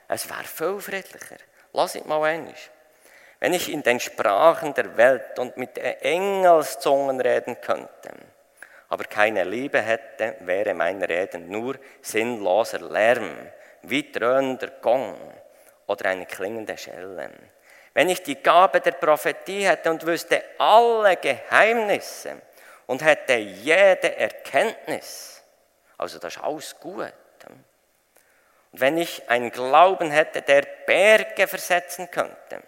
es 0.07 0.29
wäre 0.29 0.43
viel 0.43 0.79
friedlicher. 0.79 1.37
Lass 1.73 1.95
es 1.95 2.05
mal 2.05 2.23
einmal. 2.23 2.53
Wenn 3.39 3.53
ich 3.53 3.71
in 3.71 3.83
den 3.83 3.99
Sprachen 3.99 4.73
der 4.73 4.95
Welt 4.95 5.37
und 5.39 5.57
mit 5.57 5.77
Engelszungen 5.77 7.19
reden 7.19 7.59
könnte, 7.59 8.11
aber 8.89 9.05
keine 9.05 9.43
Liebe 9.43 9.81
hätte, 9.81 10.35
wäre 10.41 10.73
mein 10.75 11.03
Reden 11.03 11.49
nur 11.49 11.75
sinnloser 12.01 12.79
Lärm, 12.79 13.35
wie 13.81 14.11
dröhnender 14.11 14.67
Gong 14.81 15.17
oder 15.87 16.09
eine 16.09 16.27
klingende 16.27 16.77
Schelle. 16.77 17.31
Wenn 17.93 18.09
ich 18.09 18.23
die 18.23 18.41
Gabe 18.41 18.81
der 18.81 18.93
Prophetie 18.93 19.67
hätte 19.67 19.91
und 19.91 20.05
wüsste 20.05 20.43
alle 20.57 21.15
Geheimnisse 21.17 22.41
und 22.87 23.03
hätte 23.03 23.33
jede 23.33 24.15
Erkenntnis, 24.17 25.43
also 25.97 26.17
das 26.17 26.35
ist 26.35 26.41
alles 26.41 26.79
gut. 26.79 27.13
Und 28.71 28.81
wenn 28.81 28.97
ich 28.97 29.29
einen 29.29 29.51
Glauben 29.51 30.09
hätte, 30.09 30.41
der 30.41 30.63
Berge 30.87 31.47
versetzen 31.47 32.09
könnte, 32.09 32.63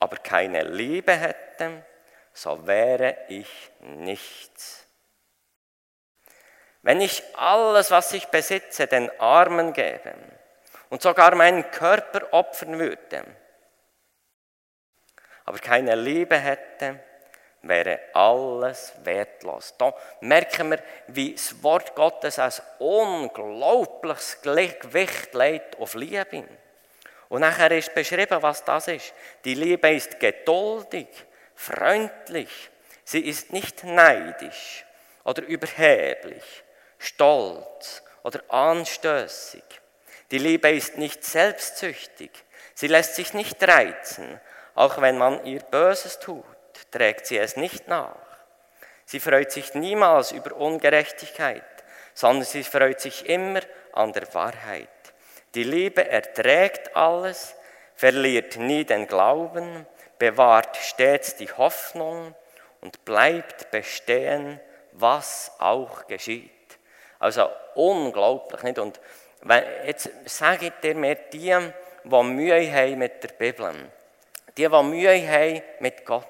aber 0.00 0.16
keine 0.16 0.62
Liebe 0.62 1.12
hätte, 1.12 1.84
so 2.32 2.66
wäre 2.66 3.16
ich 3.28 3.70
nichts. 3.78 4.84
Wenn 6.82 7.00
ich 7.00 7.22
alles, 7.36 7.92
was 7.92 8.12
ich 8.12 8.26
besitze, 8.26 8.88
den 8.88 9.08
Armen 9.20 9.72
gebe 9.72 10.14
und 10.90 11.00
sogar 11.00 11.34
meinen 11.36 11.70
Körper 11.70 12.32
opfern 12.32 12.78
würde, 12.78 13.24
aber 15.44 15.58
keine 15.58 15.94
Liebe 15.94 16.36
hätte, 16.36 17.00
wäre 17.62 18.00
alles 18.12 18.92
wertlos. 19.02 19.74
Da 19.78 19.94
merken 20.20 20.70
wir, 20.70 20.82
wie 21.08 21.32
das 21.32 21.62
Wort 21.62 21.94
Gottes 21.94 22.38
ein 22.38 22.52
unglaubliches 22.78 24.40
Gewicht 24.42 25.34
legt 25.34 25.78
auf 25.78 25.94
Liebe. 25.94 26.44
Und 27.28 27.40
nachher 27.40 27.70
ist 27.72 27.94
beschrieben, 27.94 28.42
was 28.42 28.64
das 28.64 28.88
ist. 28.88 29.14
Die 29.44 29.54
Liebe 29.54 29.90
ist 29.90 30.20
geduldig, 30.20 31.08
freundlich, 31.54 32.70
sie 33.04 33.20
ist 33.20 33.52
nicht 33.52 33.82
neidisch 33.84 34.84
oder 35.24 35.42
überheblich 35.42 36.64
stolz 36.98 38.02
oder 38.22 38.42
anstößig. 38.48 39.62
Die 40.30 40.38
Liebe 40.38 40.70
ist 40.70 40.96
nicht 40.96 41.24
selbstsüchtig. 41.24 42.30
Sie 42.74 42.88
lässt 42.88 43.14
sich 43.14 43.34
nicht 43.34 43.62
reizen. 43.62 44.40
Auch 44.74 45.00
wenn 45.00 45.18
man 45.18 45.44
ihr 45.44 45.60
Böses 45.60 46.18
tut, 46.18 46.44
trägt 46.90 47.26
sie 47.26 47.38
es 47.38 47.56
nicht 47.56 47.88
nach. 47.88 48.16
Sie 49.06 49.20
freut 49.20 49.52
sich 49.52 49.74
niemals 49.74 50.32
über 50.32 50.56
Ungerechtigkeit, 50.56 51.62
sondern 52.14 52.44
sie 52.44 52.64
freut 52.64 53.00
sich 53.00 53.28
immer 53.28 53.60
an 53.92 54.12
der 54.12 54.32
Wahrheit. 54.34 54.88
Die 55.54 55.64
Liebe 55.64 56.08
erträgt 56.08 56.96
alles, 56.96 57.54
verliert 57.94 58.56
nie 58.56 58.84
den 58.84 59.06
Glauben, 59.06 59.86
bewahrt 60.18 60.76
stets 60.76 61.36
die 61.36 61.50
Hoffnung 61.52 62.34
und 62.80 63.04
bleibt 63.04 63.70
bestehen, 63.70 64.60
was 64.92 65.52
auch 65.58 66.06
geschieht. 66.06 66.50
Also 67.18 67.48
unglaublich, 67.74 68.62
nicht? 68.62 68.78
Und 68.78 69.00
jetzt 69.86 70.10
sage 70.26 70.66
ich 70.66 70.72
dir 70.82 70.94
mir, 70.94 71.14
die, 71.14 71.54
die 72.04 72.22
Mühe 72.22 72.72
haben 72.72 72.98
mit 72.98 73.22
der 73.22 73.28
Bibel, 73.28 73.72
die, 74.56 74.68
die 74.68 74.82
Mühe 74.82 75.28
haben 75.28 75.62
mit 75.80 76.04
Gott, 76.04 76.26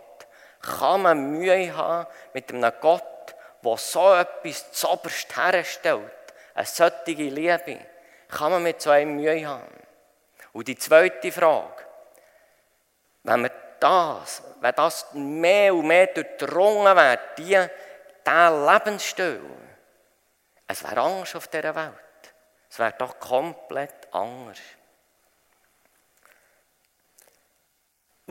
kann 0.61 1.03
man 1.03 1.31
Mühe 1.31 1.77
haben 1.77 2.07
mit 2.33 2.53
einem 2.53 2.73
Gott, 2.81 3.35
der 3.63 3.77
so 3.77 4.15
etwas 4.15 4.73
zoberst 4.73 5.37
herstellt, 5.37 6.11
eine 6.55 6.67
solche 6.67 7.13
Liebe, 7.13 7.79
kann 8.29 8.53
man 8.53 8.63
mit 8.63 8.81
so 8.81 8.91
einem 8.91 9.17
Mühe 9.17 9.47
haben. 9.47 9.81
Und 10.53 10.69
die 10.69 10.77
zweite 10.77 11.33
Frage, 11.33 11.85
wenn 13.25 13.43
wir 13.43 13.51
das, 13.81 14.43
wenn 14.61 14.75
das 14.75 15.13
mehr 15.15 15.75
und 15.75 15.87
mehr 15.87 16.07
durchdrungen 16.07 16.97
wird, 16.97 17.21
die, 17.39 17.59
dieser 18.25 18.73
Lebensstil, 18.73 19.43
es 20.67 20.83
wäre 20.83 21.01
Angst 21.01 21.37
auf 21.37 21.49
dieser 21.49 21.75
Welt. 21.75 21.93
Es 22.71 22.79
wäre 22.79 22.95
doch 22.99 23.19
komplett 23.19 24.13
anders. 24.13 24.59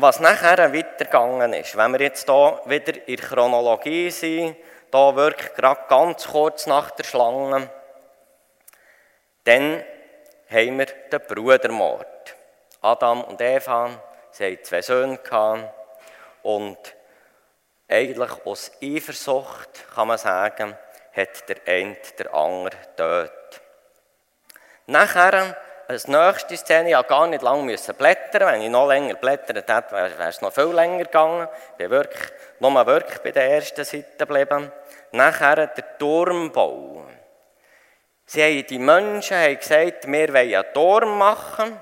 Was 0.04 0.20
nachher 0.20 0.74
weitergegangen 0.74 1.54
ist, 1.54 1.78
wenn 1.78 1.94
wir 1.94 2.02
jetzt 2.02 2.26
hier 2.26 2.62
wieder 2.66 3.08
in 3.08 3.16
Chronologie 3.16 4.12
sind, 4.12 4.58
da 4.92 5.16
wirklich 5.16 5.54
gerade 5.54 5.80
ganz 5.88 6.28
kurz 6.28 6.68
nach 6.68 6.92
der 6.92 7.06
Schlange, 7.06 7.70
dann 9.46 9.82
haben 10.52 10.78
wir 10.78 10.88
den 10.88 11.22
Brudermord. 11.26 12.36
Adam 12.82 13.24
und 13.24 13.40
Eva, 13.40 13.92
sie 14.32 14.52
hatten 14.52 14.66
zwei 14.66 14.82
Söhne 14.82 15.20
und 16.42 16.96
eigentlich 17.88 18.32
aus 18.46 18.74
Eifersucht, 18.84 19.86
kann 19.96 20.10
man 20.10 20.18
sagen, 20.18 20.78
hat 21.16 21.48
der 21.48 21.56
eine 21.66 21.96
der 22.20 22.34
andere 22.34 22.76
getötet. 22.76 23.62
Nachher, 24.86 25.56
als 25.88 26.08
nächste 26.08 26.58
Szene, 26.58 27.00
ich 27.00 27.08
gar 27.08 27.28
nicht 27.28 27.42
lange 27.42 27.64
müssen 27.64 27.96
blättern. 27.96 28.48
Wenn 28.48 28.62
ich 28.62 28.70
noch 28.70 28.88
länger 28.88 29.16
blättert 29.16 29.70
hätte, 29.70 29.92
wäre 29.92 30.30
es 30.30 30.42
noch 30.42 30.54
viel 30.54 30.66
länger 30.66 31.04
gegangen. 31.04 31.48
Ich 31.72 31.78
bin 31.78 31.90
wirklich, 31.90 32.32
nur 32.60 32.86
wirklich 32.86 33.20
bei 33.20 33.32
der 33.32 33.52
ersten 33.52 33.84
Seite 33.84 34.26
geblieben. 34.26 34.72
Nachher 35.12 35.68
der 35.68 35.98
Turmbau. 35.98 37.06
Sie 38.26 38.42
haben, 38.42 38.66
die 38.68 38.80
Menschen 38.80 39.38
haben 39.38 39.58
gesagt, 39.58 40.08
wir 40.08 40.34
wollen 40.34 40.56
einen 40.56 40.74
Turm 40.74 41.18
machen 41.18 41.80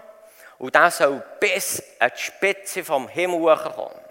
und 0.58 0.76
der 0.76 0.92
soll 0.92 1.24
bis 1.40 1.84
an 2.00 2.12
die 2.16 2.22
Spitze 2.22 2.84
vom 2.84 3.08
Himmel 3.08 3.56
kommen. 3.58 4.02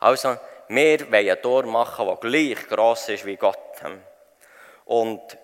Also, 0.00 0.36
wir 0.68 1.00
wollen 1.00 1.14
einen 1.14 1.42
Turm 1.42 1.70
machen, 1.70 2.06
der 2.06 2.16
gleich 2.16 2.68
gross 2.68 3.08
ist 3.10 3.26
wie 3.26 3.36
Gott. 3.36 3.58
Und 4.86 5.38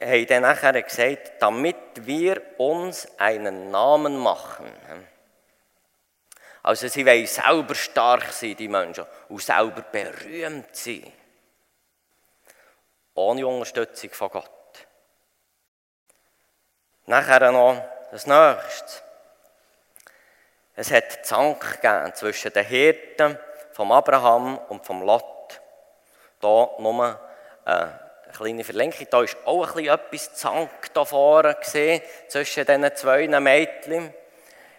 haben 0.00 0.26
dann 0.26 0.42
nachher 0.42 0.82
gesagt, 0.82 1.32
damit 1.40 1.76
wir 1.94 2.42
uns 2.58 3.08
einen 3.18 3.70
Namen 3.70 4.18
machen. 4.18 4.72
Also 6.62 6.88
sie 6.88 7.04
wollen 7.04 7.26
selber 7.26 7.74
stark 7.74 8.32
sein, 8.32 8.56
die 8.56 8.68
Menschen, 8.68 9.06
und 9.28 9.42
selber 9.42 9.82
berühmt 9.82 10.74
sein. 10.74 11.12
Ohne 13.14 13.46
Unterstützung 13.46 14.10
von 14.10 14.30
Gott. 14.30 14.50
Nachher 17.06 17.52
noch 17.52 17.84
das 18.10 18.26
Nächste. 18.26 19.02
Es 20.74 20.90
hat 20.90 21.24
Zank 21.24 21.82
gegeben 21.82 22.14
zwischen 22.14 22.52
den 22.52 22.64
Hirten 22.64 23.38
vom 23.72 23.92
Abraham 23.92 24.58
und 24.68 24.84
vom 24.84 25.02
Lot. 25.02 25.60
Da 26.40 26.70
nur 26.78 27.20
eine 27.64 28.03
kleine 28.34 28.64
Verlinkung. 28.64 29.06
Da 29.10 29.22
ist 29.22 29.36
auch 29.44 29.66
ein 29.66 29.74
bisschen 29.74 29.94
etwas 29.94 30.34
Zank 30.34 30.92
da 30.92 31.04
vorne 31.04 31.54
gesehen, 31.54 32.02
zwischen 32.28 32.66
diesen 32.66 32.96
zwei 32.96 33.28
Mädchen. 33.28 34.12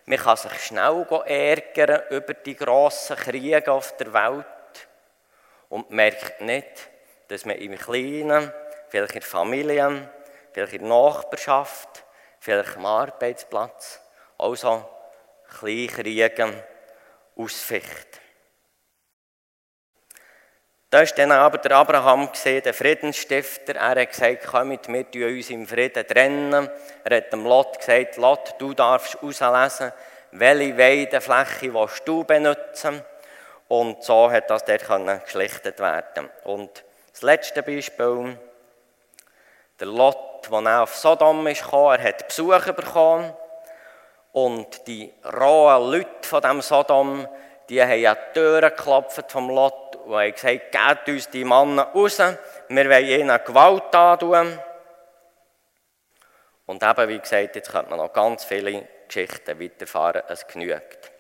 Man 0.06 0.20
kann 0.20 0.38
sich 0.38 0.54
schnell 0.66 1.06
ärgern 1.26 2.04
über 2.12 2.34
die 2.34 2.56
grossen 2.56 3.16
Kriege 3.16 3.72
auf 3.72 3.98
der 3.98 4.14
Welt 4.14 4.46
und 5.70 5.90
merkt 5.90 6.42
nicht, 6.42 6.90
dass 7.28 7.46
man 7.46 7.58
im 7.58 7.78
Kleinen, 7.78 8.54
vielleicht 8.90 9.16
in 9.16 9.22
der 9.22 9.30
Familie, 9.30 10.10
vielleicht 10.54 10.74
in 10.74 10.82
der 10.82 10.90
Nachbarschaft, 10.90 12.04
vielleicht 12.40 12.78
am 12.78 12.86
Arbeitsplatz, 12.86 14.00
also 14.38 14.88
Kleinkriege 15.60 16.64
ausficht. 17.36 18.22
Da 20.89 21.01
ist 21.01 21.18
dann 21.18 21.32
aber 21.32 21.58
der 21.58 21.72
Abraham 21.72 22.32
gesehen, 22.32 22.62
der 22.63 22.74
Friedensstifter. 22.74 23.75
Er 23.75 24.01
hat 24.01 24.10
gesagt, 24.12 24.46
kommt, 24.46 24.88
wir 24.88 25.12
tun 25.12 25.24
uns 25.24 25.50
im 25.50 25.68
Frieden 25.68 26.06
trennen. 26.08 26.70
Er 27.04 27.18
hat 27.18 27.34
dem 27.34 27.46
Lot 27.46 27.80
gesagt, 27.80 28.18
Lot, 28.18 28.56
du 28.60 28.74
darfst 28.74 29.18
auslesen, 29.22 29.92
welche 30.32 30.77
Weidefläche 30.77 31.74
willst 31.74 32.08
du 32.08 32.24
benutzen. 32.24 33.01
Und 33.68 34.04
so 34.04 34.32
hat 34.32 34.50
das 34.50 34.63
dort 34.63 34.86
geschlichtet 35.24 35.80
werden. 35.80 36.30
Und 36.44 36.84
das 37.12 37.24
letzte 37.24 37.63
Beispiel, 37.63 38.38
der 39.80 39.88
Lot, 39.88 40.50
der 40.51 40.84
auf 40.84 40.96
Sodom 40.96 41.48
ist 41.48 41.63
gekommen, 41.63 42.00
er 42.00 42.10
hat 42.10 42.27
Besuch 42.27 42.65
bekommen. 42.74 43.34
Und 44.34 44.86
die 44.88 45.13
rohen 45.25 45.92
Leute 45.92 46.27
von 46.27 46.42
dem 46.42 46.62
Sodom, 46.62 47.27
die 47.70 47.82
haben 47.82 48.06
an 48.06 48.18
die 48.30 48.34
Türen 48.34 48.70
geklopft 48.70 49.32
vom 49.32 49.50
Lot 49.50 49.96
und 50.06 50.14
haben 50.14 50.32
gesagt, 50.32 50.72
gebt 50.72 51.10
uns 51.10 51.30
die 51.30 51.44
Männer 51.44 51.92
raus, 51.94 52.20
wir 52.20 52.90
wollen 52.90 53.06
ihnen 53.06 53.40
Gewalt 53.44 53.96
antun. 53.96 54.60
Und 56.68 56.84
eben, 56.84 57.10
wie 57.10 57.20
gesagt, 57.20 57.56
jetzt 57.56 57.72
könnte 57.72 57.90
man 57.90 58.00
noch 58.00 58.14
ganz 58.14 58.44
viele 58.44 58.88
Geschichten 59.08 59.60
weiterfahren, 59.60 60.24
es 60.28 60.48
genügt. 60.48 61.12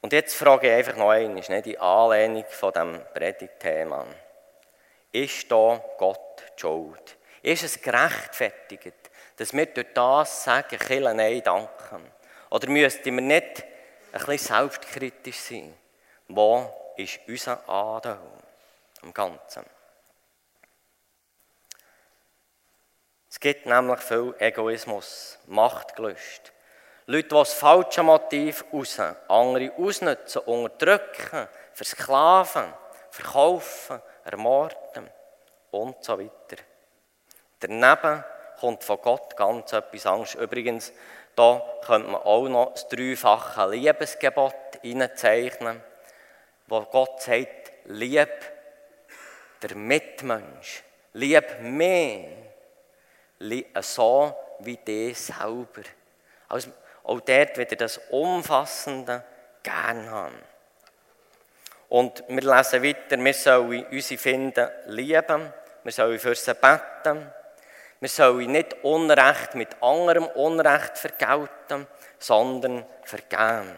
Und 0.00 0.12
jetzt 0.12 0.34
frage 0.34 0.68
ich 0.68 0.74
einfach 0.74 0.96
noch 0.96 1.10
einmal, 1.10 1.34
nicht 1.34 1.66
die 1.66 1.78
Anlehnung 1.78 2.44
von 2.48 2.72
dem 2.72 3.00
Predigtthema. 3.12 4.06
Ist 5.12 5.50
da 5.50 5.82
Gott 5.98 6.42
Schuld? 6.56 7.16
Ist 7.42 7.64
es 7.64 7.80
gerechtfertigt, 7.80 9.10
dass 9.36 9.52
wir 9.52 9.66
durch 9.66 9.88
das 9.94 10.44
sagen, 10.44 10.78
Kille, 10.78 11.14
nein, 11.14 11.42
danke? 11.44 12.00
Oder 12.50 12.68
müssten 12.68 13.14
wir 13.14 13.22
nicht 13.22 13.64
ein 14.12 14.24
bisschen 14.26 14.38
selbstkritisch 14.38 15.40
sein? 15.40 15.76
Wo 16.28 16.92
ist 16.96 17.20
unser 17.26 17.68
Anteil 17.68 18.18
am 19.02 19.12
Ganzen? 19.12 19.64
Es 23.30 23.38
gibt 23.38 23.66
nämlich 23.66 24.00
viel 24.00 24.34
Egoismus, 24.38 25.38
Machtgelüste. 25.46 26.50
Leute, 27.06 27.28
die 27.28 27.34
das 27.34 27.52
falsche 27.54 28.02
Motiv 28.02 28.64
raus, 28.72 29.00
andere 29.28 29.72
ausnutzen, 29.78 30.42
unterdrücken, 30.42 31.48
versklaven, 31.72 32.74
verkaufen, 33.10 34.02
ermorden 34.24 35.10
und 35.70 36.04
so 36.04 36.18
weiter. 36.18 36.62
Daneben 37.60 38.24
kommt 38.58 38.84
von 38.84 39.00
Gott 39.00 39.36
ganz 39.36 39.72
etwas 39.72 40.06
Angst. 40.06 40.34
Übrigens, 40.34 40.92
da 41.40 41.62
könnte 41.86 42.10
man 42.10 42.20
auch 42.20 42.48
noch 42.48 42.72
das 42.72 42.86
dreifache 42.88 43.70
Liebesgebot 43.70 44.54
hineinzeichnen, 44.82 45.80
wo 46.66 46.82
Gott 46.82 47.22
sagt, 47.22 47.72
lieb 47.86 48.28
der 49.62 49.74
Mitmensch, 49.74 50.82
lieb 51.14 51.60
mehr, 51.62 52.28
so 53.80 54.34
wie 54.58 54.76
dich 54.76 55.18
selber. 55.18 55.82
Also, 56.48 56.72
auch 57.04 57.20
dort 57.20 57.56
wieder 57.56 57.76
das 57.76 57.98
Umfassende 58.10 59.24
gern 59.62 60.10
haben. 60.10 60.42
Und 61.88 62.22
wir 62.28 62.42
lesen 62.42 62.82
weiter, 62.82 63.16
wir 63.16 63.34
sollen 63.34 63.86
unsere 63.86 64.20
Finden 64.20 64.68
lieben, 64.88 65.54
wir 65.84 65.92
sollen 65.92 66.18
für 66.18 66.34
sie 66.34 66.52
beten, 66.54 67.32
wir 68.00 68.08
sollen 68.08 68.52
nicht 68.52 68.82
Unrecht 68.82 69.54
mit 69.54 69.82
anderem 69.82 70.24
Unrecht 70.26 70.96
vergelten, 70.96 71.86
sondern 72.18 72.86
vergeben. 73.04 73.76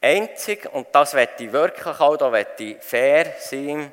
Einzig, 0.00 0.72
und 0.72 0.88
das 0.92 1.14
wird 1.14 1.40
ich 1.40 1.52
wirklich 1.52 2.00
auch, 2.00 2.16
da 2.16 2.32
wird 2.32 2.58
ich 2.60 2.78
fair 2.82 3.34
sein, 3.40 3.92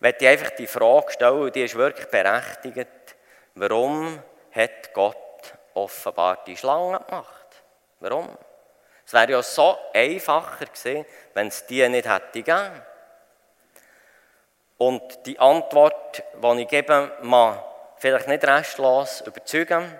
wird 0.00 0.20
ich 0.20 0.28
einfach 0.28 0.50
die 0.50 0.66
Frage 0.66 1.12
stellen, 1.12 1.42
und 1.42 1.54
die 1.54 1.64
ist 1.64 1.74
wirklich 1.74 2.08
berechtigt, 2.08 3.16
warum 3.54 4.22
hat 4.52 4.92
Gott 4.92 5.16
offenbar 5.74 6.42
die 6.44 6.56
Schlange 6.56 6.98
gemacht. 6.98 7.62
Warum? 8.00 8.36
Es 9.06 9.12
wäre 9.12 9.32
ja 9.32 9.42
so 9.42 9.78
einfacher 9.94 10.66
gewesen, 10.66 11.06
wenn 11.34 11.48
es 11.48 11.64
die 11.66 11.88
nicht 11.88 12.08
hätte 12.08 12.42
gegeben. 12.42 12.82
Und 14.78 15.26
die 15.26 15.38
Antwort, 15.38 16.22
die 16.42 16.62
ich 16.62 16.68
gebe, 16.68 17.12
mag 17.22 17.64
vielleicht 17.96 18.28
nicht 18.28 18.44
restlos 18.44 19.22
überzeugen. 19.22 19.92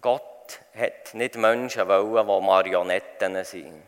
Gott 0.00 0.60
hat 0.76 1.14
nicht 1.14 1.36
Menschen 1.36 1.88
wollen, 1.88 2.26
die 2.26 2.46
Marionetten 2.46 3.44
sind. 3.44 3.82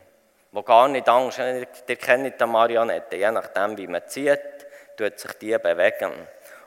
Die 0.52 0.62
gar 0.62 0.88
nicht 0.88 1.08
Angst 1.08 1.38
haben. 1.38 1.66
Ihr 1.88 1.96
kennt 1.96 2.40
die 2.40 2.46
Marionetten. 2.46 3.18
Je 3.18 3.30
nachdem, 3.30 3.76
wie 3.76 3.86
man 3.86 4.06
zieht, 4.06 4.66
tut 4.96 5.18
sich 5.18 5.32
die 5.34 5.58
bewegen. 5.58 6.12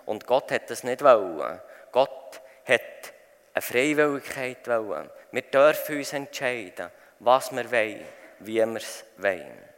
Und 0.06 0.28
Gott 0.28 0.52
hat 0.52 0.70
das 0.70 0.84
nicht 0.84 1.02
wollen. 1.04 1.62
Gott 1.92 2.42
hat 2.66 3.14
eine 3.54 3.62
Freiwilligkeit 3.62 4.68
wollen. 4.68 5.10
Wir 5.32 5.42
dürfen 5.44 5.98
uns 5.98 6.14
entscheiden, 6.14 6.92
was 7.20 7.52
wir 7.52 7.72
wollen, 7.72 8.06
wie 8.40 8.66
wir 8.66 8.76
es 8.76 9.06
wollen. 9.18 9.71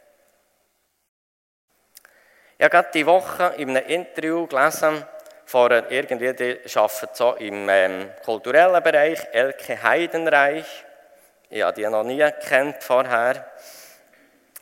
Ich 2.56 2.64
habe 2.64 2.70
gerade 2.70 2.88
diese 2.92 3.06
Woche 3.06 3.54
in 3.56 3.70
einem 3.70 3.86
Interview 3.86 4.46
gelesen, 4.46 5.04
von 5.46 5.70
irgendwie, 5.90 6.32
die 6.32 6.76
arbeitet 6.76 7.16
so 7.16 7.34
im 7.34 7.68
ähm, 7.68 8.10
kulturellen 8.24 8.82
Bereich, 8.82 9.20
Elke 9.32 9.82
Heidenreich. 9.82 10.84
Ich 11.50 11.62
habe 11.62 11.74
die 11.74 11.86
noch 11.88 12.04
nie 12.04 12.24
kennt 12.46 12.82
vorher. 12.82 13.46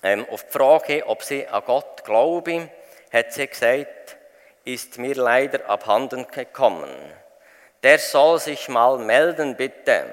Ähm, 0.03 0.27
auf 0.31 0.45
die 0.45 0.53
Frage, 0.53 1.07
ob 1.07 1.23
sie 1.23 1.47
an 1.47 1.63
Gott 1.65 2.05
glaube, 2.05 2.69
hat 3.13 3.33
sie 3.33 3.47
gesagt, 3.47 4.17
ist 4.65 4.99
mir 4.99 5.15
leider 5.15 5.69
abhanden 5.69 6.27
gekommen 6.29 6.91
der 7.83 7.99
soll 7.99 8.39
sich 8.39 8.69
mal 8.69 8.99
melden, 8.99 9.57
bitte, 9.57 10.05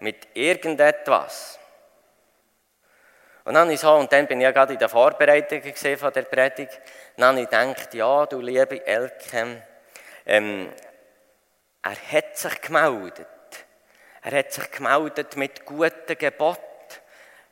mit 0.00 0.28
irgendetwas. 0.34 1.58
Und 3.44 3.54
dann, 3.54 3.76
so, 3.76 3.94
und 3.94 4.10
dann 4.10 4.26
bin 4.26 4.40
ich 4.40 4.44
ja 4.44 4.52
gerade 4.52 4.72
in 4.72 4.78
der 4.78 4.88
Vorbereitung 4.88 5.62
von 5.98 6.12
der 6.12 6.22
Predigt. 6.22 6.80
Dann 7.16 7.28
habe 7.28 7.40
ich 7.42 7.50
gedacht, 7.50 7.94
ja, 7.94 8.26
du 8.26 8.40
liebe 8.40 8.86
Elke, 8.86 9.62
ähm, 10.26 10.72
er 11.82 12.12
hat 12.12 12.38
sich 12.38 12.60
gemeldet. 12.62 13.26
Er 14.22 14.38
hat 14.38 14.52
sich 14.52 14.70
gemeldet 14.70 15.36
mit 15.36 15.66
guten 15.66 16.16
Geboten, 16.16 16.62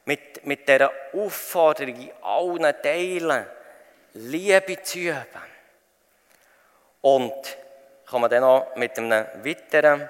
mit, 0.07 0.47
mit 0.47 0.67
dieser 0.67 0.91
Aufforderung 1.13 1.97
in 1.97 2.13
allen 2.23 2.83
Teilen, 2.83 3.47
Liebe 4.15 4.83
zu 4.83 4.99
üben. 4.99 5.53
Und 7.03 7.59
kommen 8.07 8.31
dann 8.31 8.41
noch 8.41 8.75
mit 8.77 8.97
einem 8.97 9.27
weiteren, 9.45 10.09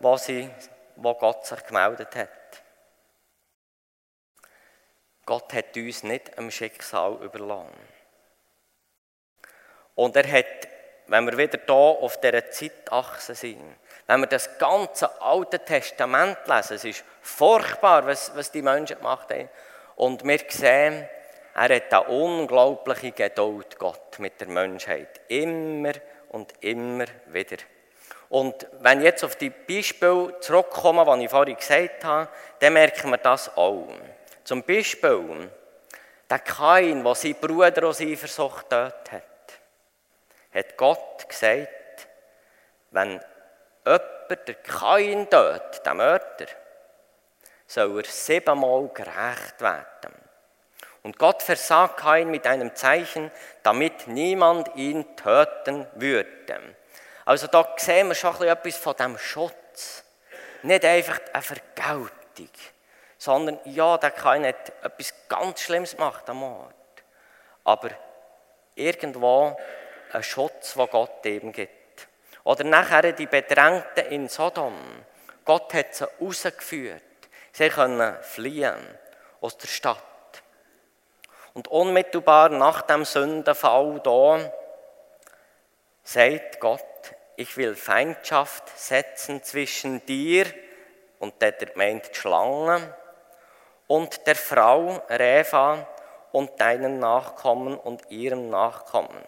wo, 0.00 0.16
sie, 0.16 0.50
wo 0.96 1.14
Gott 1.14 1.46
sich 1.46 1.64
gemeldet 1.64 2.16
hat. 2.16 2.39
Gott 5.26 5.52
hat 5.52 5.76
uns 5.76 6.02
nicht 6.02 6.36
am 6.38 6.50
Schicksal 6.50 7.18
überlassen. 7.22 7.74
Und 9.94 10.16
er 10.16 10.30
hat, 10.30 10.68
wenn 11.06 11.26
wir 11.26 11.36
wieder 11.36 11.58
hier 11.64 11.74
auf 11.74 12.20
dieser 12.20 12.50
Zeitachse 12.50 13.34
sind, 13.34 13.76
wenn 14.06 14.20
wir 14.20 14.26
das 14.26 14.58
ganze 14.58 15.20
Alte 15.20 15.58
Testament 15.60 16.38
lesen, 16.46 16.74
es 16.74 16.84
ist 16.84 17.04
furchtbar, 17.20 18.06
was, 18.06 18.34
was 18.34 18.50
die 18.50 18.62
Menschen 18.62 18.96
gemacht 18.96 19.30
haben. 19.30 19.48
Und 19.96 20.24
wir 20.24 20.40
sehen, 20.48 21.08
er 21.54 21.76
hat 21.76 21.92
eine 21.92 22.02
unglaubliche 22.04 23.12
Geduld, 23.12 23.78
Gott, 23.78 24.18
mit 24.18 24.40
der 24.40 24.48
Menschheit. 24.48 25.20
Immer 25.28 25.92
und 26.30 26.52
immer 26.60 27.04
wieder. 27.26 27.58
Und 28.30 28.66
wenn 28.80 28.98
ich 28.98 29.04
jetzt 29.04 29.24
auf 29.24 29.36
die 29.36 29.50
Beispiele 29.50 30.38
zurückkomme, 30.40 31.04
die 31.18 31.24
ich 31.24 31.30
vorhin 31.30 31.56
gesagt 31.56 32.04
habe, 32.04 32.28
dann 32.60 32.72
merken 32.72 33.10
wir 33.10 33.18
das 33.18 33.56
auch. 33.56 33.88
Zum 34.50 34.64
Beispiel, 34.64 35.48
der 36.28 36.38
Kain, 36.40 37.04
der 37.04 37.14
seinen 37.14 37.34
Bruder 37.36 37.86
aus 37.86 38.00
Eifersucht 38.00 38.68
getötet 38.68 39.12
hat, 39.12 39.22
hat 40.52 40.76
Gott 40.76 41.28
gesagt, 41.28 42.08
wenn 42.90 43.10
jemand 43.86 44.48
der 44.48 44.54
Kain 44.56 45.30
tötet, 45.30 45.86
der 45.86 45.94
Mörder, 45.94 46.46
soll 47.64 47.98
er 48.00 48.04
siebenmal 48.10 48.88
gerecht 48.88 49.60
werden. 49.60 50.16
Und 51.04 51.16
Gott 51.16 51.44
versah 51.44 51.86
Kain 51.86 52.28
mit 52.28 52.44
einem 52.44 52.74
Zeichen, 52.74 53.30
damit 53.62 54.08
niemand 54.08 54.74
ihn 54.74 55.14
töten 55.14 55.86
würde. 55.94 56.74
Also 57.24 57.46
da 57.46 57.72
sehen 57.76 58.08
wir 58.08 58.16
schon 58.16 58.42
etwas 58.42 58.74
von 58.78 58.96
dem 58.96 59.16
Schutz. 59.16 60.02
Nicht 60.64 60.84
einfach 60.84 61.20
eine 61.32 61.40
Vergeltung, 61.40 62.48
sondern 63.20 63.58
ja, 63.66 63.98
der 63.98 64.12
Kain 64.12 64.46
hat 64.46 64.72
etwas 64.82 65.12
ganz 65.28 65.60
Schlimmes 65.60 65.94
gemacht 65.94 66.28
am 66.30 66.42
Ort. 66.42 66.74
Aber 67.64 67.90
irgendwo 68.74 69.54
ein 70.10 70.22
Schutz, 70.22 70.72
den 70.72 70.86
Gott 70.86 71.26
ihm 71.26 71.52
gibt. 71.52 72.08
Oder 72.44 72.64
nachher 72.64 73.12
die 73.12 73.26
Bedrängten 73.26 74.06
in 74.06 74.28
Sodom. 74.30 74.74
Gott 75.44 75.74
hat 75.74 75.94
sie 75.94 76.08
rausgeführt. 76.18 77.02
Sie 77.52 77.68
können 77.68 78.16
fliehen 78.22 78.98
aus 79.42 79.58
der 79.58 79.68
Stadt. 79.68 80.02
Und 81.52 81.68
unmittelbar 81.68 82.48
nach 82.48 82.80
dem 82.80 83.04
Sündenfall 83.04 84.00
da 84.02 84.50
sagt 86.04 86.58
Gott, 86.58 86.80
ich 87.36 87.54
will 87.58 87.76
Feindschaft 87.76 88.66
setzen 88.78 89.42
zwischen 89.42 90.06
dir, 90.06 90.46
und 91.18 91.42
der 91.42 91.54
meint 91.74 92.08
die 92.08 92.18
Schlange, 92.18 92.94
und 93.90 94.24
der 94.24 94.36
Frau 94.36 95.02
Reva 95.08 95.84
und 96.30 96.60
deinen 96.60 97.00
Nachkommen 97.00 97.76
und 97.76 98.08
ihrem 98.08 98.48
Nachkommen. 98.48 99.24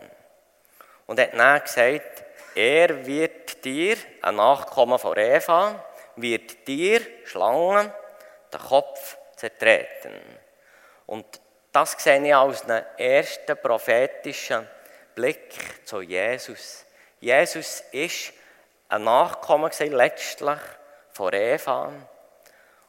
Und 1.07 1.19
er 1.19 1.33
hat 1.33 1.35
dann 1.35 1.63
gesagt, 1.63 2.25
er 2.55 3.05
wird 3.05 3.65
dir, 3.65 3.97
ein 4.21 4.37
Nachkommen 4.37 5.01
von 5.01 5.19
Eva, 5.19 5.85
wird 6.15 6.69
dir, 6.69 7.01
Schlange, 7.25 7.93
den 8.53 8.61
Kopf 8.61 9.19
zertreten. 9.35 10.15
Und 11.07 11.27
das 11.73 11.97
sehe 11.99 12.25
ich 12.25 12.33
als 12.33 12.63
einen 12.63 12.85
ersten 12.99 13.57
prophetischen 13.57 14.69
Blick 15.17 15.85
zu 15.85 16.03
Jesus. 16.03 16.87
Jesus 17.19 17.81
ist 17.91 18.33
ein 18.89 19.03
Nachkommen 19.03 19.73
letztlich 19.77 20.61
von 21.11 21.33
Eva. 21.33 21.93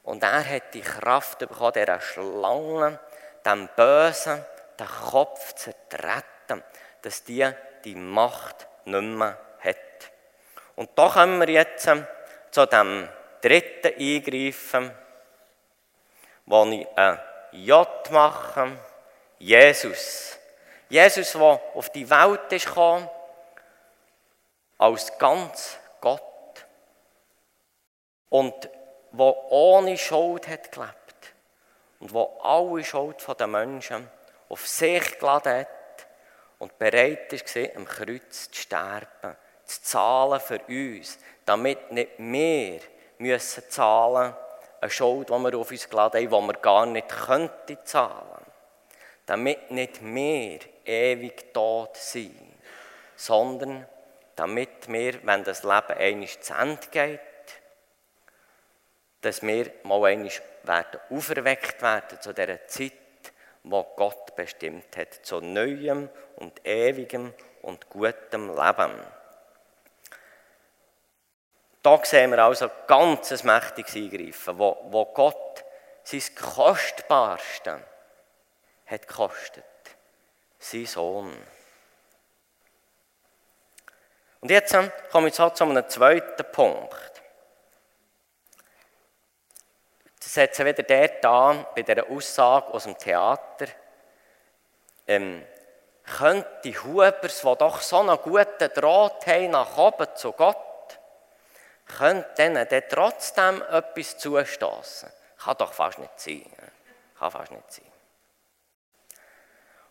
Und 0.03 0.23
er 0.23 0.47
hat 0.47 0.73
die 0.73 0.81
Kraft 0.81 1.39
bekommen, 1.39 1.73
dieser 1.73 2.01
Schlange, 2.01 2.99
dem 3.45 3.69
Bösen, 3.75 4.45
den 4.79 4.87
Kopf 4.87 5.53
zu 5.53 5.71
zertreten, 5.89 6.63
dass 7.01 7.23
die 7.23 7.49
die 7.83 7.95
Macht 7.95 8.67
nicht 8.85 9.01
mehr 9.01 9.37
hat. 9.59 9.77
Und 10.75 10.89
da 10.95 11.09
kommen 11.09 11.39
wir 11.39 11.49
jetzt 11.49 11.89
zu 12.51 12.65
dem 12.65 13.07
dritten 13.41 13.93
Eingreifen, 13.99 14.91
wo 16.45 16.65
ich 16.65 16.87
ein 16.95 17.19
J 17.51 18.11
mache. 18.11 18.77
Jesus. 19.39 20.37
Jesus, 20.89 21.31
der 21.33 21.41
auf 21.41 21.89
die 21.89 22.09
Welt 22.09 22.49
gekommen, 22.49 23.09
als 24.77 25.17
ganz 25.17 25.77
Gott. 26.01 26.21
Und 28.29 28.69
wo 29.13 29.45
ohne 29.49 29.97
Schuld 29.97 30.47
hat 30.47 30.71
gelebt. 30.71 30.93
Und 31.99 32.13
wo 32.13 32.37
alle 32.41 32.83
Schuld 32.83 33.25
der 33.39 33.47
Menschen 33.47 34.09
auf 34.49 34.67
sich 34.67 35.17
geladen 35.17 35.59
hat 35.59 35.67
und 36.59 36.77
bereit 36.77 37.31
war, 37.31 37.75
am 37.77 37.85
Kreuz 37.85 38.51
zu 38.51 38.61
sterben, 38.61 39.37
zu 39.63 39.81
zahlen 39.81 40.39
für 40.41 40.59
uns, 40.67 41.17
damit 41.45 41.91
nicht 41.91 42.11
wir 42.17 42.81
müssen 43.19 43.63
zahlen 43.69 44.35
eine 44.81 44.89
Schuld, 44.89 45.29
die 45.29 45.33
wir 45.33 45.57
auf 45.57 45.71
uns 45.71 45.89
geladen 45.89 46.29
haben, 46.29 46.41
die 46.41 46.47
wir 46.47 46.59
gar 46.59 46.85
nicht 46.85 47.07
könnten 47.07 47.77
zahlen. 47.85 48.45
Damit 49.25 49.71
nicht 49.71 50.03
wir 50.03 50.59
ewig 50.83 51.53
tot 51.53 51.95
sind, 51.95 52.55
sondern 53.15 53.87
damit 54.35 54.91
wir, 54.91 55.25
wenn 55.25 55.43
das 55.45 55.63
Leben 55.63 55.93
einmal 55.97 56.27
zu 56.27 56.53
Ende 56.53 56.87
geht, 56.91 57.19
dass 59.23 59.41
wir 59.41 59.71
mal 59.83 60.05
einmal 60.05 60.31
werden 60.63 60.99
auferweckt 61.09 61.81
werden 61.81 62.21
zu 62.21 62.33
dieser 62.33 62.67
Zeit, 62.67 62.93
wo 63.63 63.83
Gott 63.95 64.35
bestimmt 64.35 64.95
hat, 64.97 65.13
zu 65.25 65.39
neuem 65.39 66.09
und 66.35 66.65
ewigem 66.65 67.33
und 67.61 67.89
gutem 67.89 68.49
Leben. 68.49 68.99
Da 71.81 71.99
sehen 72.03 72.31
wir 72.31 72.39
also 72.39 72.69
ganz 72.87 73.31
ein 73.31 73.45
mächtiges 73.45 73.95
Eingreifen, 73.95 74.57
wo, 74.57 74.77
wo 74.89 75.05
Gott 75.05 75.63
sein 76.03 76.21
Kostbarste 76.35 77.81
hat 78.85 79.07
gekostet. 79.07 79.63
Sein 80.59 80.85
Sohn. 80.85 81.35
Und 84.41 84.51
jetzt 84.51 84.75
komme 85.11 85.29
ich 85.29 85.33
zu 85.33 85.63
einem 85.63 85.87
zweiten 85.87 86.51
Punkt. 86.51 87.13
Das 90.22 90.22
setzen 90.33 90.65
wieder 90.65 90.83
dort 90.83 91.25
an, 91.25 91.65
bei 91.75 91.83
dieser 91.83 92.09
Aussage 92.09 92.73
aus 92.73 92.83
dem 92.83 92.97
Theater. 92.97 93.67
Ähm, 95.07 95.45
könnte 96.03 96.83
Hubers, 96.83 97.41
die 97.41 97.55
doch 97.57 97.81
so 97.81 97.99
einen 97.99 98.17
guten 98.17 98.73
Draht 98.73 99.27
haben 99.27 99.51
nach 99.51 99.77
oben 99.77 100.07
zu 100.15 100.31
Gott, 100.33 100.57
könnte 101.97 102.29
denen 102.37 102.67
dann 102.67 102.83
trotzdem 102.89 103.61
etwas 103.69 104.17
zustoßen. 104.17 105.09
Kann 105.37 105.57
doch 105.57 105.73
fast 105.73 105.99
nicht 105.99 106.19
sein. 106.19 106.51
Kann 107.19 107.31
fast 107.31 107.51
nicht 107.51 107.71
sein. 107.71 107.85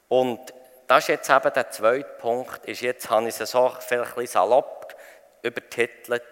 Und 0.09 0.53
das 0.87 1.05
ist 1.05 1.09
jetzt 1.09 1.31
eben 1.31 1.53
der 1.53 1.71
zweite 1.71 2.05
Punkt, 2.19 2.67
ist 2.67 2.83
jetzt 2.83 3.09
habe 3.09 3.29
ich 3.29 3.41
es 3.41 3.51
so 3.51 3.75
vielleicht 3.79 4.19
ein 4.19 4.27
salopp 4.27 4.95
übertitelt, 5.43 6.23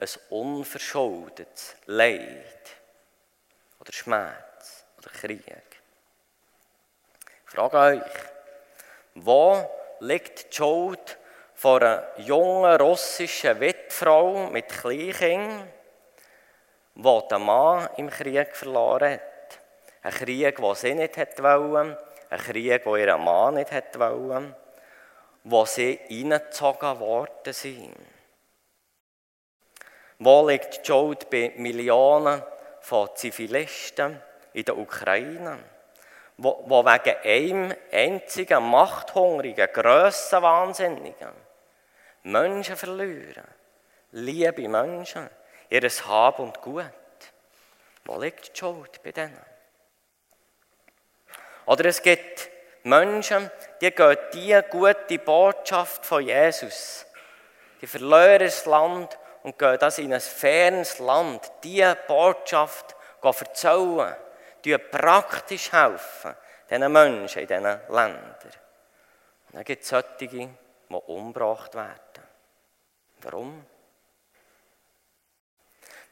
ein 0.00 0.08
unverschuldetes 0.30 1.76
Leid 1.86 2.59
oder 3.80 3.92
Schmerz 3.92 4.84
oder 4.98 5.10
Krieg. 5.10 5.64
Ich 7.46 7.50
frage 7.50 7.76
euch, 7.78 8.12
wo 9.14 9.70
liegt 10.00 10.52
die 10.52 10.56
Schuld 10.56 11.18
von 11.54 11.82
einer 11.82 12.06
jungen 12.18 12.80
russischen 12.80 13.58
Witfrau 13.60 14.48
mit 14.50 14.68
Kleinkindern, 14.68 15.68
die 16.94 17.28
den 17.30 17.42
Mann 17.42 17.88
im 17.96 18.10
Krieg 18.10 18.54
verloren 18.54 19.14
hat. 19.14 19.20
Ein 20.02 20.12
Krieg, 20.12 20.56
den 20.56 20.74
sie 20.74 20.94
nicht 20.94 21.18
wollte, 21.42 21.98
ein 22.30 22.38
Krieg, 22.38 22.84
den 22.84 22.96
ihr 22.96 23.18
Mann 23.18 23.54
nicht 23.54 23.98
wollte, 23.98 24.54
wo 25.44 25.64
sie 25.64 25.98
reingezogen 26.08 27.00
worden 27.00 27.52
sind. 27.52 27.96
Wo 30.18 30.46
liegt 30.48 30.78
die 30.78 30.86
Schuld 30.86 31.30
bei 31.30 31.52
Millionen 31.56 32.42
von 32.80 33.08
Zivilisten 33.14 34.20
in 34.52 34.64
der 34.64 34.76
Ukraine? 34.76 35.58
wo 36.42 36.84
wegen 36.84 37.16
einem 37.22 37.76
einzigen 37.92 38.70
machthungrigen, 38.70 39.68
Grössenwahnsinnigen 39.72 41.32
Menschen 42.22 42.76
verlieren. 42.76 43.44
Liebe 44.12 44.66
Menschen, 44.68 45.28
ihr 45.68 45.82
Hab 45.82 46.38
und 46.38 46.60
Gut. 46.62 46.84
Wo 48.06 48.18
liegt 48.18 48.54
die 48.54 48.58
Schuld 48.58 49.02
bei 49.02 49.12
denen? 49.12 49.44
Oder 51.66 51.84
es 51.84 52.00
gibt 52.00 52.48
Menschen, 52.84 53.50
die 53.82 53.90
gehen 53.90 54.16
diese 54.32 54.62
gute 54.62 55.18
Botschaft 55.18 56.06
von 56.06 56.26
Jesus. 56.26 57.04
Die 57.82 57.86
verlieren 57.86 58.40
das 58.40 58.64
Land 58.64 59.18
und 59.42 59.58
gehen 59.58 59.78
das 59.78 59.98
in 59.98 60.12
ein 60.12 60.20
fernes 60.20 60.98
Land. 60.98 61.50
Diese 61.62 61.96
Botschaft 62.06 62.94
erzählen 63.22 64.16
die 64.64 64.76
praktisch 64.76 65.72
helfen, 65.72 66.34
diesen 66.68 66.92
Menschen 66.92 67.42
in 67.42 67.48
diesen 67.48 67.62
Ländern. 67.62 68.36
Und 69.46 69.54
dann 69.54 69.64
gibt 69.64 69.82
es 69.82 69.88
solche, 69.88 70.28
die 70.28 70.48
umgebracht 70.88 71.74
werden. 71.74 72.24
Warum? 73.22 73.64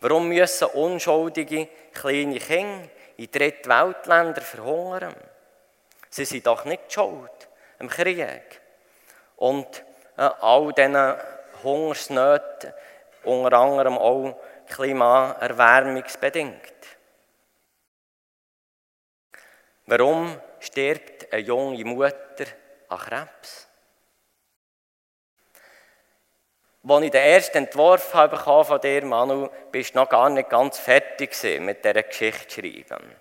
Warum 0.01 0.29
müssen 0.29 0.69
unschuldige 0.69 1.69
kleine 1.93 2.39
Kinder 2.39 2.89
in 3.17 3.31
Drittweltländern 3.31 4.45
verhungern? 4.45 5.15
Sie 6.11 6.25
sind 6.25 6.47
doch 6.47 6.65
nicht 6.65 6.93
schuld 6.93 7.49
im 7.79 7.89
Krieg. 7.89 8.61
Und 9.37 9.85
äh, 10.17 10.23
all 10.23 10.73
diesen 10.73 11.17
Hungersnöten, 11.63 12.73
unter 13.29 13.57
anderem 13.57 13.99
auch 13.99 14.37
klimaerwärmungsbedingt. 14.69 16.63
Warum 19.87 20.41
stirbt 20.61 21.33
eine 21.33 21.43
junge 21.43 21.85
Mutter 21.85 22.45
an 22.89 22.99
Krebs? 22.99 23.69
Als 26.87 27.05
ich 27.05 27.11
den 27.11 27.23
ersten 27.23 27.59
Entwurf 27.59 28.15
habe 28.15 28.65
von 28.65 28.81
dir, 28.81 29.05
Manu, 29.05 29.49
bist 29.71 29.95
du 29.95 29.99
noch 29.99 30.09
gar 30.09 30.31
nicht 30.31 30.49
ganz 30.49 30.79
fertig 30.79 31.37
mit 31.61 31.85
dieser 31.85 32.03
Geschichte 32.03 32.63
schreiben. 32.63 33.15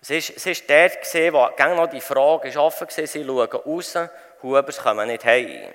Es 0.00 0.10
ist, 0.10 0.36
es 0.36 0.46
ist 0.46 0.68
dort, 0.68 1.14
wo 1.32 1.48
noch 1.74 1.88
die 1.88 2.00
Frage 2.00 2.48
ist 2.48 2.56
offen 2.56 2.86
war, 2.86 3.06
sie 3.06 3.24
schauen 3.24 3.48
raus, 3.50 3.98
Hubers 4.42 4.78
kommen 4.78 5.08
nicht 5.08 5.24
heim. 5.24 5.72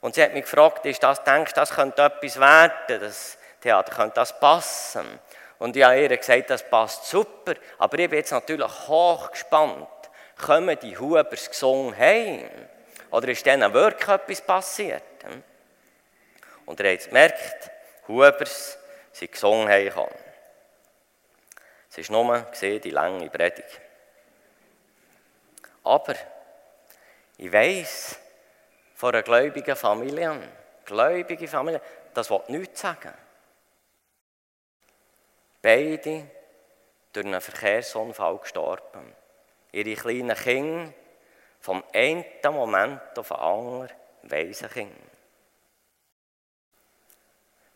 Und 0.00 0.14
sie 0.14 0.22
hat 0.22 0.32
mich 0.32 0.44
gefragt, 0.44 0.86
ist 0.86 1.02
das, 1.02 1.22
denkst 1.24 1.54
du, 1.54 1.60
das 1.60 1.70
könnte 1.70 2.02
etwas 2.02 2.38
werden, 2.38 3.00
das 3.00 3.38
Theater, 3.60 3.94
könnte 3.94 4.14
das 4.14 4.38
passen? 4.38 5.18
Und 5.58 5.76
ich 5.76 5.82
habe 5.82 6.00
ihr 6.00 6.16
gesagt, 6.16 6.50
das 6.50 6.68
passt 6.68 7.06
super, 7.06 7.54
aber 7.78 7.98
ich 7.98 8.08
bin 8.08 8.18
jetzt 8.18 8.30
natürlich 8.30 8.88
hoch 8.88 9.30
gespannt. 9.30 9.88
Kommen 10.40 10.78
die 10.78 10.96
Hubers 10.96 11.48
gesungen 11.48 11.96
heim? 11.96 12.48
Oder 13.10 13.28
ist 13.28 13.44
denen 13.44 13.72
wirklich 13.72 14.08
etwas 14.08 14.40
passiert? 14.40 15.02
Und 16.64 16.78
ihr 16.78 16.92
habt 16.92 17.06
gemerkt, 17.06 17.70
Hubers 18.06 18.78
sind 19.10 19.32
gesungen 19.32 19.68
heimgekommen. 19.68 20.14
Es 21.90 22.10
war 22.10 22.22
nur 22.22 22.46
die 22.60 22.90
lange 22.90 23.28
Predigt. 23.30 23.80
Aber 25.82 26.14
ich 27.38 27.52
weiß 27.52 28.18
von 28.98 29.14
einer 29.14 29.22
gläubigen 29.22 29.76
Familie, 29.76 30.40
gläubige 30.84 31.46
Familie, 31.46 31.80
das 32.12 32.28
will 32.30 32.42
nichts 32.48 32.80
sagen. 32.80 33.14
Beide 35.62 36.28
durch 37.12 37.26
einen 37.26 37.40
Verkehrsunfall 37.40 38.38
gestorben. 38.38 39.14
Ihre 39.70 39.94
kleinen 39.94 40.36
Kinder 40.36 40.92
vom 41.60 41.84
einen 41.94 42.24
Moment 42.50 43.16
auf 43.16 43.28
den 43.28 43.36
anderen 43.36 43.90
Waisenkinder. 44.24 44.96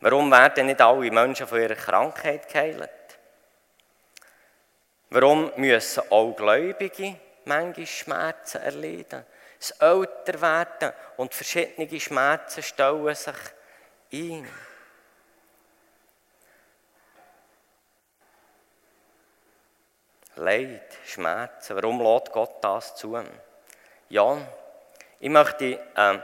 Warum 0.01 0.29
werden 0.29 0.65
nicht 0.65 0.81
alle 0.81 1.09
Menschen 1.09 1.47
von 1.47 1.61
ihrer 1.61 1.75
Krankheit 1.75 2.49
geheilt? 2.49 2.89
Warum 5.09 5.53
müssen 5.55 6.03
auch 6.11 6.35
Gläubige 6.35 7.15
manchmal 7.45 7.85
Schmerzen 7.85 8.61
erleiden? 8.61 9.25
Das 9.59 9.71
Älterwerden 9.71 10.91
und 11.17 11.33
verschiedene 11.33 11.99
Schmerzen 11.99 12.61
stellen 12.61 13.15
sich 13.15 13.35
ein. 14.11 14.49
Leid, 20.35 20.97
Schmerzen, 21.05 21.75
warum 21.75 22.01
lädt 22.01 22.31
Gott 22.31 22.55
das 22.61 22.95
zu? 22.95 23.21
Ja, 24.09 24.37
ich 25.19 25.29
möchte 25.29 25.79
eine 25.93 26.23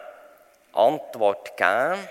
Antwort 0.73 1.55
geben, 1.55 2.07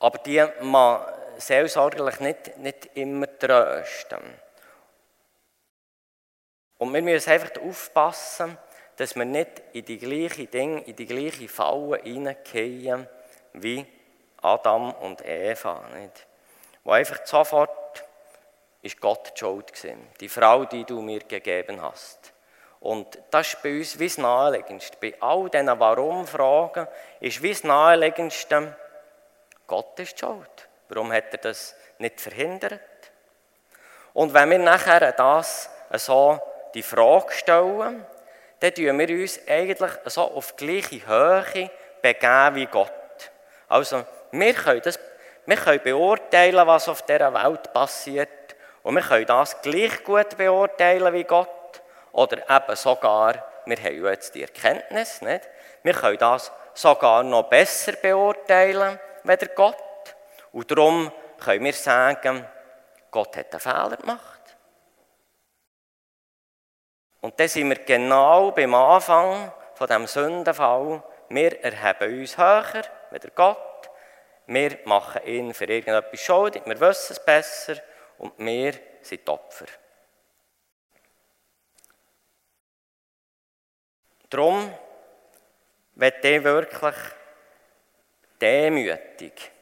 aber 0.00 0.18
die 0.18 0.44
man 0.60 1.06
seelsorgerlich 1.38 2.20
nicht, 2.20 2.56
nicht 2.58 2.96
immer 2.96 3.26
trösten. 3.38 4.18
Und 6.82 6.92
wir 6.92 7.02
müssen 7.02 7.30
einfach 7.30 7.62
aufpassen, 7.62 8.58
dass 8.96 9.14
wir 9.14 9.24
nicht 9.24 9.62
in 9.72 9.84
die 9.84 9.98
gleiche 9.98 10.48
Dinge, 10.48 10.80
in 10.80 10.96
die 10.96 11.06
gleiche 11.06 11.46
Falle 11.46 12.00
hineingehen 12.02 13.06
wie 13.52 13.86
Adam 14.42 14.92
und 14.94 15.24
Eva. 15.24 15.80
Nicht? 15.94 16.26
Wo 16.82 16.90
einfach 16.90 17.24
sofort 17.24 18.04
ist 18.82 19.00
Gott 19.00 19.32
die 19.32 19.38
Schuld 19.38 19.72
gewesen. 19.72 20.08
Die 20.18 20.28
Frau, 20.28 20.64
die 20.64 20.82
du 20.84 21.00
mir 21.02 21.20
gegeben 21.20 21.80
hast. 21.80 22.32
Und 22.80 23.16
das 23.30 23.54
ist 23.54 23.62
bei 23.62 23.78
uns 23.78 23.96
wie 24.00 24.08
das 24.08 24.18
Naheliegendste. 24.18 24.96
Bei 25.00 25.14
all 25.20 25.48
diesen 25.50 25.78
Warum-Fragen 25.78 26.88
ist 27.20 27.40
wie 27.44 27.50
das 27.50 27.62
Naheliegendste, 27.62 28.76
Gott 29.68 30.00
ist 30.00 30.14
die 30.14 30.18
Schuld. 30.18 30.68
Warum 30.88 31.12
hat 31.12 31.30
er 31.30 31.38
das 31.38 31.76
nicht 31.98 32.20
verhindert? 32.20 32.80
Und 34.14 34.34
wenn 34.34 34.50
wir 34.50 34.58
nachher 34.58 35.12
das 35.12 35.70
so 35.92 36.40
die 36.74 36.82
Frage 36.82 37.32
stellen, 37.32 38.06
dann 38.60 38.74
tun 38.74 38.98
wir 38.98 39.08
uns 39.20 39.40
eigentlich 39.48 39.90
so 40.06 40.22
auf 40.22 40.52
die 40.52 40.66
gleiche 40.66 41.06
Höhe 41.06 41.70
begeben 42.00 42.54
wie 42.54 42.66
Gott. 42.66 42.92
Also, 43.68 44.04
wir 44.30 44.54
können, 44.54 44.82
das, 44.82 44.98
wir 45.46 45.56
können 45.56 45.82
beurteilen, 45.82 46.66
was 46.66 46.88
auf 46.88 47.02
dieser 47.02 47.32
Welt 47.34 47.72
passiert. 47.72 48.28
Und 48.82 48.94
wir 48.94 49.02
können 49.02 49.26
das 49.26 49.60
gleich 49.62 50.02
gut 50.04 50.36
beurteilen 50.36 51.12
wie 51.12 51.24
Gott. 51.24 51.48
Oder 52.12 52.38
eben 52.38 52.76
sogar, 52.76 53.44
wir 53.64 53.76
haben 53.76 54.04
jetzt 54.04 54.34
die 54.34 54.42
Erkenntnis, 54.42 55.22
nicht? 55.22 55.48
wir 55.82 55.94
können 55.94 56.18
das 56.18 56.52
sogar 56.74 57.22
noch 57.22 57.44
besser 57.44 57.92
beurteilen, 57.92 58.98
wie 59.24 59.36
Gott. 59.54 59.76
Und 60.52 60.70
darum 60.70 61.10
können 61.38 61.64
wir 61.64 61.72
sagen, 61.72 62.46
Gott 63.10 63.36
hat 63.36 63.52
einen 63.52 63.60
Fehler 63.60 63.96
gemacht. 63.96 64.31
Und 67.22 67.38
dann 67.38 67.48
sind 67.48 67.68
wir 67.68 67.76
genau 67.76 68.50
beim 68.50 68.74
Anfang 68.74 69.52
von 69.74 69.86
dem 69.86 70.06
Sündenfall. 70.08 71.02
Wir 71.28 71.62
erheben 71.62 72.20
uns 72.20 72.36
höher 72.36 72.82
wie 73.10 73.30
Gott. 73.34 73.90
Wir 74.46 74.78
machen 74.84 75.24
ihn 75.24 75.54
für 75.54 75.64
irgendetwas 75.64 76.20
schuldig. 76.20 76.62
Wir 76.66 76.78
wissen 76.80 77.12
es 77.12 77.24
besser. 77.24 77.76
Und 78.18 78.32
wir 78.38 78.74
sind 79.02 79.28
Opfer. 79.28 79.66
Darum 84.28 84.74
wird 85.94 86.24
ich 86.24 86.42
wirklich 86.42 86.96
demütig 88.40 89.52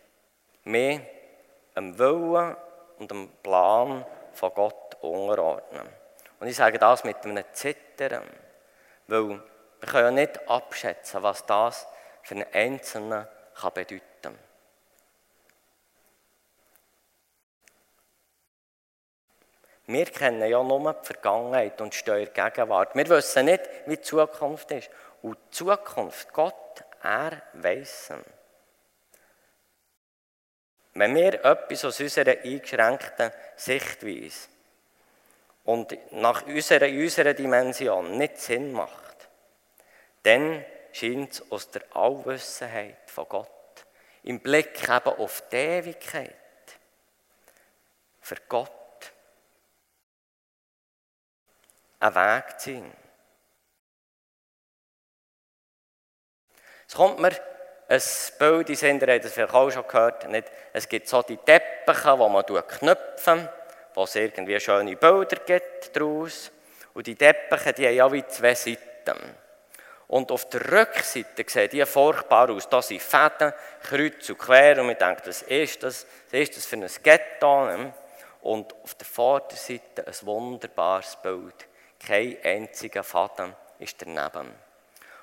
mehr 0.64 1.00
dem 1.76 1.98
Willen 1.98 2.56
und 2.98 3.10
dem 3.10 3.28
Plan 3.42 4.06
von 4.32 4.54
Gott 4.54 4.96
unterordnen. 5.02 5.99
Und 6.40 6.48
ich 6.48 6.56
sage 6.56 6.78
das 6.78 7.04
mit 7.04 7.24
einem 7.24 7.44
Zittern, 7.52 8.24
weil 9.06 9.28
wir 9.28 9.88
können 9.88 10.04
ja 10.04 10.10
nicht 10.10 10.48
abschätzen, 10.48 11.22
was 11.22 11.44
das 11.46 11.86
für 12.22 12.34
einen 12.34 12.46
Einzelnen 12.52 13.28
kann 13.54 13.72
bedeuten. 13.74 14.38
Wir 19.86 20.06
kennen 20.06 20.48
ja 20.48 20.62
nur 20.62 20.94
die 20.94 21.06
Vergangenheit 21.06 21.80
und 21.80 21.94
stehen 21.94 22.26
in 22.26 22.32
Gegenwart. 22.32 22.94
Wir 22.94 23.08
wissen 23.08 23.46
nicht, 23.46 23.68
wie 23.86 23.96
die 23.96 24.02
Zukunft 24.02 24.70
ist. 24.70 24.88
Und 25.20 25.36
die 25.36 25.50
Zukunft, 25.50 26.32
Gott, 26.32 26.84
er 27.02 27.42
es. 27.62 28.12
Wenn 30.94 31.14
wir 31.14 31.44
etwas 31.44 31.84
aus 31.84 32.00
unserer 32.00 32.38
eingeschränkten 32.38 33.32
Sichtweise 33.56 34.49
und 35.64 35.96
nach 36.12 36.46
unserer, 36.46 36.86
unserer 36.86 37.34
Dimension 37.34 38.16
nicht 38.16 38.38
Sinn 38.38 38.72
macht, 38.72 39.28
dann 40.22 40.64
scheint 40.92 41.32
es 41.32 41.52
aus 41.52 41.70
der 41.70 41.82
Allwissenheit 41.94 43.10
von 43.10 43.28
Gott, 43.28 43.48
im 44.22 44.40
Blick 44.40 44.82
eben 44.82 44.92
auf 44.92 45.42
die 45.50 45.56
Ewigkeit, 45.56 46.34
für 48.20 48.36
Gott 48.48 48.70
ein 52.00 52.14
Weg 52.14 52.60
zu 52.60 52.70
sein. 52.70 52.92
Es 56.88 56.94
kommt 56.94 57.20
mir 57.20 57.30
ein 57.88 58.02
Bild 58.38 58.70
in 58.70 58.76
Sinn, 58.76 59.00
ihr 59.00 59.14
habt 59.14 59.24
das 59.24 59.32
vielleicht 59.32 59.54
auch 59.54 59.70
schon 59.70 59.86
gehört, 59.86 60.28
nicht? 60.28 60.50
es 60.72 60.88
gibt 60.88 61.08
so 61.08 61.22
die 61.22 61.36
Teppiche, 61.36 62.16
die 62.16 62.52
man 62.52 62.66
knüpfen 62.66 63.48
wo 63.94 64.04
es 64.04 64.14
irgendwie 64.14 64.58
schöne 64.60 64.96
Bilder 64.96 65.36
gibt 65.44 65.94
daraus. 65.94 66.50
Und 66.94 67.06
die 67.06 67.14
Teppiche, 67.14 67.72
die 67.72 67.86
haben 67.86 67.94
ja 67.94 68.12
wie 68.12 68.26
zwei 68.26 68.54
Seiten. 68.54 69.36
Und 70.08 70.32
auf 70.32 70.48
der 70.48 70.72
Rückseite 70.72 71.44
sehen 71.46 71.70
die 71.70 71.86
furchtbar 71.86 72.50
aus. 72.50 72.68
Da 72.68 72.82
sind 72.82 73.00
Fäden, 73.00 73.52
kreuz 73.82 74.28
und 74.28 74.38
quer. 74.38 74.80
Und 74.80 74.86
man 74.86 74.98
denkt, 74.98 75.26
was 75.26 75.42
ist 75.42 75.82
das? 75.82 76.04
Was 76.30 76.40
ist 76.40 76.56
das 76.56 76.66
für 76.66 76.76
ein 76.76 76.88
Ghetto? 77.02 77.68
Und 78.42 78.74
auf 78.82 78.94
der 78.94 79.06
Vorderseite 79.06 80.04
ein 80.06 80.26
wunderbares 80.26 81.16
Bild. 81.22 81.54
Kein 82.04 82.36
einziger 82.42 83.04
Faden 83.04 83.54
ist 83.78 84.02
daneben. 84.02 84.52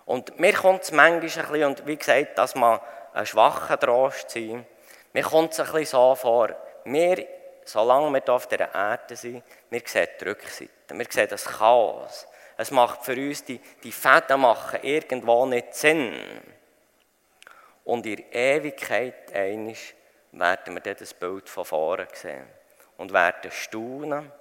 Und 0.05 0.39
mir 0.39 0.53
kommt 0.53 0.83
es 0.83 0.91
manchmal 0.91 1.15
ein 1.15 1.19
bisschen, 1.19 1.63
und 1.65 1.85
wie 1.85 1.97
gesagt, 1.97 2.37
dass 2.37 2.55
man 2.55 2.79
ein 3.13 3.25
schwacher 3.25 3.77
Trost 3.77 4.29
sein, 4.29 4.65
mir 5.11 5.23
kommt 5.23 5.51
es 5.51 5.59
ein 5.59 5.65
bisschen 5.65 5.85
so 5.85 6.15
vor, 6.15 6.55
wir, 6.85 7.27
solange 7.67 8.11
wir 8.11 8.21
hier 8.23 8.33
auf 8.33 8.47
dieser 8.47 8.73
Erde 8.73 9.15
sind, 9.15 9.43
wir 9.69 9.81
sehen 9.85 10.07
die 10.19 10.25
Rückseite, 10.25 10.69
wir 10.89 11.05
sehen 11.09 11.27
das 11.29 11.45
Chaos. 11.45 12.27
Es 12.57 12.71
macht 12.71 13.05
für 13.05 13.13
uns, 13.13 13.43
die, 13.43 13.59
die 13.83 13.91
Fäden 13.91 14.41
machen 14.41 14.79
irgendwo 14.81 15.45
nicht 15.45 15.75
Sinn. 15.75 16.41
Und 17.83 18.05
in 18.05 18.15
der 18.17 18.33
Ewigkeit 18.33 19.33
einig 19.33 19.95
werden 20.31 20.73
wir 20.73 20.81
dann 20.81 20.95
das 20.97 21.13
Bild 21.13 21.47
von 21.49 21.65
vorne 21.65 22.07
sehen 22.13 22.47
und 22.97 23.13
werden 23.13 23.51
staunen, 23.51 24.31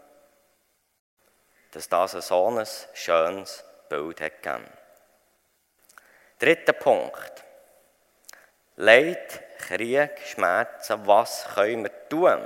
dass 1.73 1.89
das 1.89 2.13
so 2.13 2.49
ein 2.49 2.67
schönes 2.95 3.65
Bild 3.89 4.21
hat 4.21 4.43
gegeben. 4.43 4.67
Dritter 6.39 6.73
Punkt. 6.73 7.45
Leid, 8.77 9.59
Krieg, 9.59 10.19
Schmerzen, 10.27 11.07
was 11.07 11.47
können 11.55 11.85
wir 11.85 12.09
tun? 12.09 12.43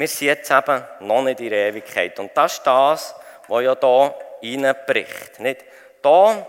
Wir 0.00 0.08
sind 0.08 0.28
jetzt 0.28 0.50
eben 0.50 0.82
noch 1.00 1.20
nicht 1.20 1.40
in 1.40 1.50
der 1.50 1.68
Ewigkeit. 1.68 2.18
Und 2.18 2.34
das 2.34 2.54
ist 2.54 2.66
das, 2.66 3.14
was 3.48 3.62
ja 3.62 3.76
hier 4.40 4.64
reinbricht. 4.64 5.38
Nicht? 5.40 5.62
Da, 6.00 6.46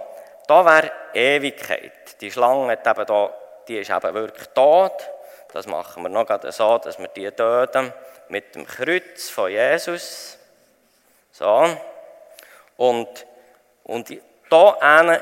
da 0.47 0.65
wäre 0.65 0.91
Ewigkeit. 1.13 2.21
Die 2.21 2.31
Schlange 2.31 2.71
hat 2.71 2.87
eben 2.87 3.05
da, 3.05 3.33
die 3.67 3.79
ist 3.79 3.89
eben 3.89 4.13
wirklich 4.13 4.47
tot. 4.55 4.93
Das 5.51 5.67
machen 5.67 6.01
wir 6.01 6.07
noch 6.07 6.25
gerade 6.25 6.49
so, 6.53 6.77
dass 6.77 6.97
wir 6.97 7.09
die 7.09 7.29
töten 7.29 7.93
mit 8.29 8.55
dem 8.55 8.65
Kreuz 8.65 9.29
von 9.29 9.51
Jesus. 9.51 10.37
So. 11.33 11.77
Und, 12.77 13.25
und 13.83 14.07
hier 14.07 14.21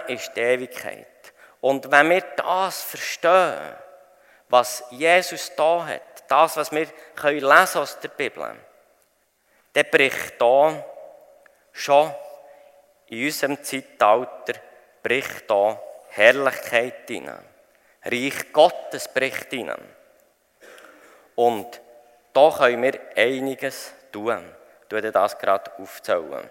ist 0.07 0.35
die 0.35 0.41
Ewigkeit. 0.41 1.07
Und 1.61 1.91
wenn 1.91 2.11
wir 2.11 2.23
das 2.35 2.83
verstehen, 2.83 3.75
was 4.49 4.83
Jesus 4.91 5.51
da 5.55 5.83
hat, 5.87 6.18
das, 6.29 6.57
was 6.57 6.71
wir 6.71 6.87
können 7.15 7.39
lesen 7.39 7.81
aus 7.81 7.99
der 7.99 8.09
Bibel, 8.09 8.55
dann 9.73 9.85
bricht 9.91 10.39
da 10.39 10.83
schon 11.71 12.13
in 13.07 13.25
unserem 13.25 13.63
Zeitalter 13.63 14.53
bricht 15.01 15.49
da 15.49 15.79
Herrlichkeit 16.09 17.07
hinein. 17.07 17.43
Reich 18.03 18.53
Gottes 18.53 19.07
bricht 19.07 19.49
hinein. 19.49 19.83
Und 21.35 21.81
da 22.33 22.51
können 22.51 22.83
wir 22.83 22.99
einiges 23.15 23.93
tun. 24.11 24.43
Ich 24.85 24.91
werde 24.91 25.11
das 25.11 25.37
gerade 25.37 25.71
aufzählen. 25.77 26.49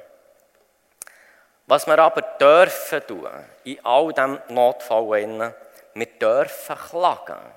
Was 1.66 1.86
wir 1.86 1.98
aber 1.98 2.22
dürfen 2.22 3.06
tun, 3.06 3.28
in 3.64 3.84
all 3.84 4.12
diesem 4.12 4.40
Notfall, 4.48 5.54
wir 5.94 6.06
dürfen 6.06 6.76
klagen. 6.76 7.52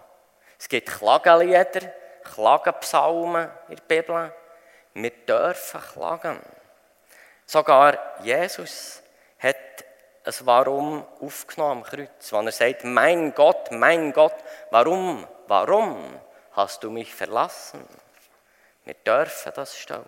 Es 0.60 0.68
gibt 0.68 0.90
Klagenlieder, 0.90 1.94
Klagenpsalmen 2.24 3.50
in 3.70 3.76
der 3.76 3.84
Bibel. 3.84 4.34
Wir 4.94 5.12
dürfen 5.12 5.82
klagen. 5.82 6.40
Sogar 7.46 7.98
Jesus 8.24 9.02
hat 9.40 9.56
ein 10.24 10.34
Warum 10.42 11.06
aufgenommen 11.20 11.84
am 11.84 11.84
Kreuz, 11.84 12.32
wenn 12.32 12.46
er 12.46 12.52
sagt, 12.52 12.84
mein 12.84 13.34
Gott, 13.34 13.72
mein 13.72 14.14
Gott, 14.14 14.36
warum, 14.70 15.28
warum 15.48 16.20
hast 16.52 16.84
du 16.84 16.92
mich 16.92 17.14
verlassen? 17.14 17.86
Wir 18.86 18.94
dürfen 18.94 19.52
das 19.56 19.78
stellen. 19.78 20.06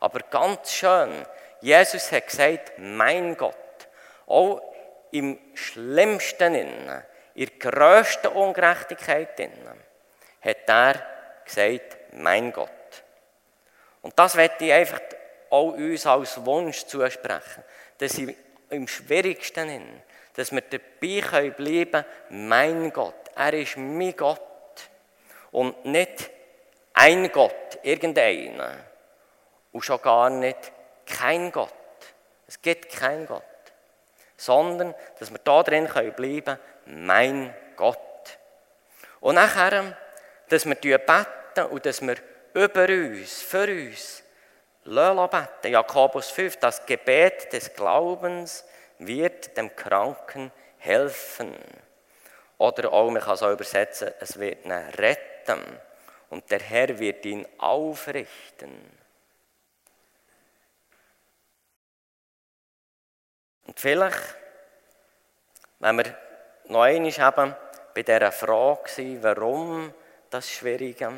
Aber 0.00 0.20
ganz 0.30 0.72
schön, 0.72 1.26
Jesus 1.60 2.12
hat 2.12 2.26
gesagt, 2.28 2.72
mein 2.78 3.36
Gott, 3.36 3.54
auch 4.26 4.62
im 5.10 5.38
schlimmsten 5.54 6.54
in 6.54 6.86
der 7.34 7.46
grössten 7.58 8.28
Ungerechtigkeit 8.28 9.38
hat 10.40 10.68
er 10.68 10.94
gesagt, 11.48 11.96
mein 12.12 12.52
Gott. 12.52 12.70
Und 14.02 14.18
das 14.18 14.36
werde 14.36 14.64
ich 14.64 14.72
einfach 14.72 15.00
auch 15.50 15.72
uns 15.72 16.06
als 16.06 16.44
Wunsch 16.44 16.84
zusprechen, 16.84 17.64
dass 17.98 18.18
ich 18.18 18.36
im 18.70 18.86
schwierigsten 18.86 19.68
Innen, 19.68 20.02
dass 20.34 20.52
wir 20.52 20.60
dabei 20.60 21.50
bleiben 21.50 22.04
können, 22.28 22.48
mein 22.48 22.92
Gott, 22.92 23.14
er 23.34 23.52
ist 23.54 23.76
mein 23.76 24.14
Gott 24.16 24.40
und 25.50 25.84
nicht 25.84 26.30
ein 26.94 27.30
Gott, 27.32 27.78
irgendeiner. 27.82 28.76
Und 29.72 29.84
schon 29.84 30.00
gar 30.02 30.30
nicht 30.30 30.72
kein 31.06 31.52
Gott. 31.52 31.72
Es 32.46 32.60
gibt 32.60 32.90
keinen 32.90 33.26
Gott. 33.26 33.42
Sondern, 34.36 34.94
dass 35.18 35.30
wir 35.30 35.38
da 35.38 35.62
drin 35.62 35.86
bleiben 35.86 36.42
können, 36.44 37.06
mein 37.06 37.54
Gott. 37.76 37.98
Und 39.20 39.36
nachher, 39.36 39.96
dass 40.48 40.66
wir 40.66 40.74
beten 40.74 41.26
und 41.66 41.84
dass 41.84 42.00
wir 42.00 42.16
über 42.54 42.88
uns, 42.88 43.42
für 43.42 43.66
uns, 43.66 44.22
beten. 44.84 45.72
Jakobus 45.72 46.30
5, 46.30 46.56
das 46.56 46.84
Gebet 46.86 47.52
des 47.52 47.72
Glaubens 47.74 48.64
wird 48.98 49.56
dem 49.56 49.74
Kranken 49.74 50.50
helfen. 50.78 51.54
Oder 52.58 52.92
auch, 52.92 53.10
man 53.10 53.22
kann 53.22 53.34
es 53.34 53.42
auch 53.42 53.52
übersetzen, 53.52 54.12
es 54.20 54.38
wird 54.38 54.64
ihn 54.64 54.72
retten 54.72 55.62
und 56.30 56.50
der 56.50 56.60
Herr 56.60 56.98
wird 56.98 57.24
ihn 57.24 57.46
aufrichten. 57.58 58.72
Und 63.66 63.78
vielleicht, 63.78 64.34
wenn 65.78 65.96
wir 65.96 66.16
noch 66.64 66.82
einmal 66.82 67.10
haben, 67.12 67.54
bei 67.94 68.02
dieser 68.02 68.32
Frage 68.32 69.22
warum 69.22 69.92
das 70.30 70.50
Schwierige, 70.50 71.12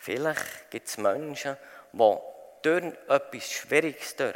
vielleicht 0.00 0.70
gibt 0.70 0.88
es 0.88 0.98
Menschen, 0.98 1.56
die 1.92 2.16
durch 2.62 2.94
etwas 3.08 3.50
Schwieriges 3.50 4.16
durch 4.16 4.34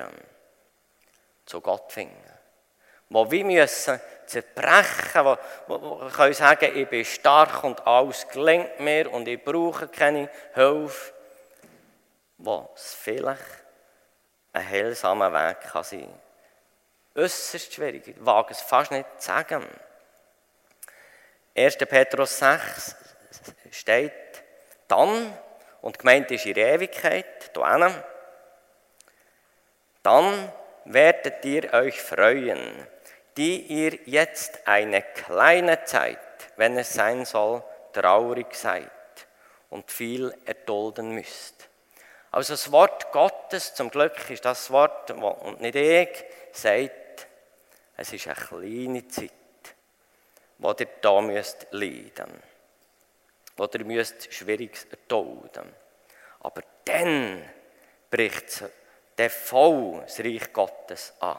zu 1.47 1.61
Gott 1.61 1.93
finden. 1.93 2.15
Die 3.11 3.31
wie 3.31 3.45
müssen 3.45 4.01
zerbrechen, 4.27 5.37
die 5.69 6.11
können 6.11 6.35
sagen, 6.35 6.77
ich 6.77 6.89
bin 6.89 7.05
stark 7.05 7.63
und 7.65 7.87
alles 7.87 8.27
gelingt 8.29 8.81
mir 8.81 9.13
und 9.13 9.29
ich 9.29 9.43
brauche 9.43 9.89
keine 9.89 10.31
Hilfe, 10.55 11.13
wo 12.39 12.71
es 12.75 12.95
vielleicht 12.95 13.43
ein 14.53 14.69
heilsamer 14.69 15.33
Weg 15.33 15.61
kann 15.61 15.85
sein 15.85 16.01
kann. 16.01 17.23
Äußerst 17.25 17.75
schwierig, 17.75 18.09
ich 18.09 18.25
wage 18.25 18.53
es 18.53 18.61
fast 18.61 18.91
nicht 18.91 19.07
zu 19.19 19.29
sagen. 19.29 19.69
1. 21.57 21.77
Petrus 21.77 22.39
6 22.39 22.97
steht 23.71 24.13
dann, 24.89 25.39
und 25.85 25.99
gemeint 25.99 26.31
ist 26.31 26.47
ihre 26.47 26.61
Ewigkeit, 26.61 27.55
da 27.55 27.63
dann 30.03 30.53
werdet 30.87 31.45
ihr 31.45 31.75
euch 31.75 32.01
freuen, 32.01 32.59
die 33.37 33.61
ihr 33.67 33.99
jetzt 34.07 34.67
eine 34.67 35.03
kleine 35.03 35.85
Zeit, 35.85 36.19
wenn 36.57 36.79
es 36.79 36.95
sein 36.95 37.27
soll, 37.27 37.63
traurig 37.93 38.55
seid 38.55 38.89
und 39.69 39.91
viel 39.91 40.35
erdulden 40.47 41.11
müsst. 41.11 41.69
Also 42.31 42.55
das 42.55 42.73
Wort 42.73 43.13
Gottes, 43.13 43.75
zum 43.75 43.91
Glück 43.91 44.31
ist 44.31 44.47
das 44.47 44.71
Wort, 44.71 45.11
und 45.11 45.61
nicht 45.61 45.77
ich, 45.77 46.25
sagt, 46.53 47.27
es 47.99 48.11
ist 48.11 48.27
eine 48.27 48.37
kleine 48.37 49.07
Zeit, 49.09 49.31
wo 50.57 50.71
ihr 50.71 50.89
da 51.03 51.21
müsst 51.21 51.67
leiden, 51.73 52.43
wo 53.57 53.65
ihr 53.73 53.85
müsst 53.85 54.33
Schwieriges 54.33 54.85
erdulden. 54.85 55.73
Aber 56.41 56.63
dann 56.85 57.49
bricht 58.11 58.65
der 59.17 59.31
voll 59.31 60.03
das 60.03 60.19
Reich 60.21 60.53
Gottes 60.53 61.15
an. 61.21 61.37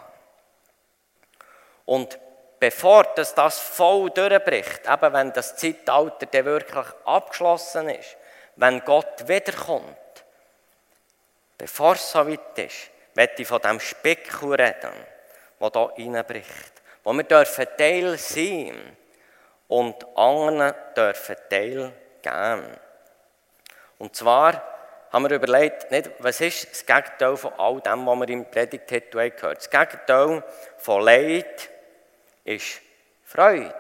Und 1.86 2.18
bevor 2.60 3.04
das, 3.16 3.36
das 3.36 3.60
voll 3.60 4.10
durchbricht, 4.10 4.82
eben 4.88 5.14
wenn 5.14 5.34
das 5.34 5.56
Zeitalter 5.56 6.26
dann 6.26 6.46
wirklich 6.46 6.86
abgeschlossen 7.06 7.90
ist, 7.90 8.18
wenn 8.56 8.80
Gott 8.82 9.28
wiederkommt, 9.28 9.98
bevor 11.58 11.94
es 11.94 12.12
so 12.12 12.28
weit 12.28 12.58
ist, 12.58 12.90
möchte 13.14 13.42
ich 13.42 13.48
von 13.48 13.62
dem 13.62 13.80
Speckkuh 13.80 14.54
reden, 14.54 14.94
der 15.60 15.92
hier 15.96 16.16
reinbricht. 16.16 16.74
Wo 17.04 17.14
wir 17.14 17.24
dürfen 17.24 17.68
Teil 17.78 18.18
sein 18.18 18.98
und 19.68 20.18
anderen 20.18 20.74
dürfen 20.96 21.36
Teil 21.50 21.94
geben. 22.26 22.78
Und 23.98 24.16
zwar 24.16 24.62
haben 25.12 25.30
wir 25.30 25.36
überlegt, 25.36 25.92
nicht, 25.92 26.12
was 26.20 26.42
ist 26.42 26.70
das 26.72 26.86
Gegenteil 26.86 27.38
von 27.38 27.54
all 27.58 27.80
dem, 27.80 28.06
was 28.06 28.20
wir 28.20 28.30
im 28.30 28.50
Predigtitel 28.52 29.30
gehört 29.30 29.60
Das 29.60 29.70
Gegenteil 29.70 30.44
von 30.78 31.02
Leid 31.04 31.70
ist 32.44 32.82
Freude. 33.24 33.74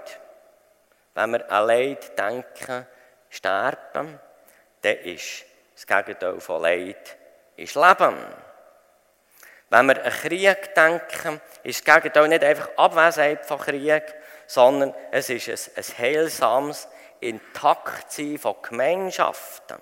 Wenn 1.14 1.32
wir 1.32 1.52
an 1.52 1.68
Leid 1.68 2.18
denken, 2.18 2.88
sterben, 3.30 4.20
dann 4.82 4.98
ist 5.00 5.46
das 5.74 5.86
Gegenteil 5.86 6.40
von 6.40 6.62
Leid 6.62 7.18
ist 7.58 7.76
Leben. 7.76 8.18
Wenn 9.70 9.86
wir 9.88 10.06
an 10.06 10.12
Krieg 10.12 10.76
denken, 10.76 11.42
ist 11.64 11.86
das 11.86 11.96
Gegenteil 11.96 12.28
nicht 12.28 12.44
einfach 12.44 12.70
Abwesenheit 12.78 13.46
von 13.46 13.60
Krieg, 13.60 14.04
sondern 14.48 14.94
es 15.12 15.30
ist 15.30 15.50
ein, 15.50 15.84
ein 15.84 15.98
heilsames 15.98 16.88
Intaktsein 17.20 18.38
von 18.38 18.56
Gemeinschaften. 18.62 19.80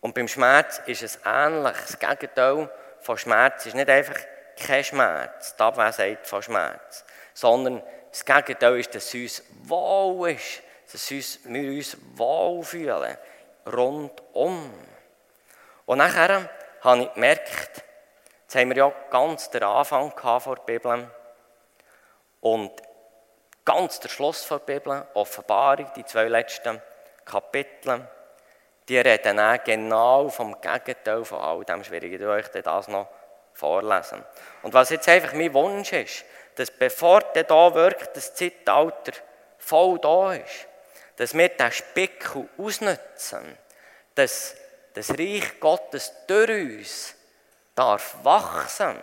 Und 0.00 0.14
beim 0.14 0.28
Schmerz 0.28 0.80
ist 0.86 1.02
es 1.02 1.18
ähnlich. 1.24 1.76
Das 1.76 1.98
Gegenteil 1.98 2.70
von 3.00 3.18
Schmerz 3.18 3.66
ist 3.66 3.74
nicht 3.74 3.90
einfach 3.90 4.18
kein 4.56 4.84
Schmerz, 4.84 5.56
die 5.56 5.62
Abwesenheit 5.62 6.26
von 6.26 6.42
Schmerz, 6.42 7.04
sondern 7.34 7.82
das 8.10 8.24
Gegenteil 8.24 8.78
ist, 8.78 8.94
dass 8.94 9.14
es 9.14 9.14
uns 9.14 9.42
wohl 9.64 10.30
ist, 10.30 10.62
dass 10.92 11.10
wir 11.10 11.70
uns 11.70 11.96
wohl 12.14 12.62
fühlen, 12.64 13.16
rundum. 13.66 14.72
Und 15.86 15.98
nachher 15.98 16.48
habe 16.80 17.02
ich 17.02 17.14
gemerkt, 17.14 17.84
jetzt 18.42 18.54
haben 18.54 18.70
wir 18.70 18.76
ja 18.76 18.92
ganz 19.10 19.50
den 19.50 19.62
Anfang 19.62 20.12
vor 20.16 20.56
der 20.56 20.62
Bibel 20.62 21.10
und 22.40 22.70
ganz 23.68 24.00
der 24.00 24.08
Schluss 24.08 24.48
der 24.48 24.60
Bibel, 24.60 25.06
Offenbarung, 25.12 25.90
die 25.94 26.04
zwei 26.06 26.26
letzten 26.26 26.80
Kapitel, 27.26 28.08
die 28.88 28.96
reden 28.96 29.38
auch 29.38 29.62
genau 29.62 30.30
vom 30.30 30.58
Gegenteil 30.58 31.22
von 31.22 31.38
all 31.38 31.64
dem 31.66 31.84
Schwierigen. 31.84 32.22
Ich 32.22 32.26
euch 32.26 32.62
das 32.62 32.88
noch 32.88 33.08
vorlesen. 33.52 34.24
Und 34.62 34.72
was 34.72 34.88
jetzt 34.88 35.06
einfach 35.10 35.34
mein 35.34 35.52
Wunsch 35.52 35.92
ist, 35.92 36.24
dass 36.54 36.70
bevor 36.70 37.20
der 37.20 37.44
da 37.44 37.74
wirkt, 37.74 38.16
das 38.16 38.34
Zeitalter 38.34 39.12
voll 39.58 39.98
da 39.98 40.32
ist, 40.32 40.66
dass 41.16 41.34
wir 41.34 41.50
den 41.50 41.70
Spickel 41.70 42.48
ausnutzen, 42.56 43.58
dass 44.14 44.56
das 44.94 45.10
Reich 45.10 45.60
Gottes 45.60 46.10
durch 46.26 46.48
uns 46.48 47.14
darf 47.74 48.16
wachsen. 48.22 48.96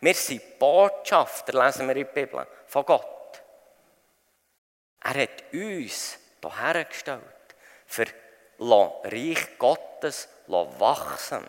Wir 0.00 0.14
sind 0.14 0.58
Botschafter, 0.58 1.64
lesen 1.64 1.88
wir 1.88 1.96
in 1.96 2.04
der 2.04 2.12
Bibel, 2.12 2.46
von 2.66 2.84
Gott. 2.84 3.19
Er 5.02 5.22
hat 5.22 5.52
uns 5.52 6.18
hierher 6.42 6.84
gestellt, 6.84 7.20
für 7.86 8.06
Reich 8.58 9.58
Gottes 9.58 10.28
wachsen. 10.46 11.46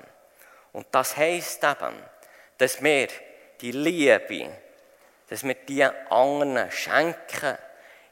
Und 0.74 0.88
das 0.92 1.18
heisst 1.18 1.64
eben, 1.64 1.96
dass 2.58 2.82
wir 2.82 3.08
die 3.60 3.72
Liebe, 3.72 4.52
dass 5.28 5.44
wir 5.44 5.56
die 5.56 5.84
anderen 5.84 6.72
schenken, 6.72 7.58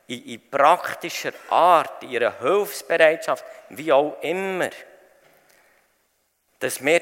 in, 0.07 0.25
in 0.25 0.49
praktischer 0.49 1.33
Art, 1.49 2.03
in 2.03 2.09
ihrer 2.09 2.39
Hilfsbereitschaft, 2.39 3.45
wie 3.69 3.91
auch 3.91 4.17
immer. 4.21 4.69
Dass 6.59 6.83
wir 6.83 7.01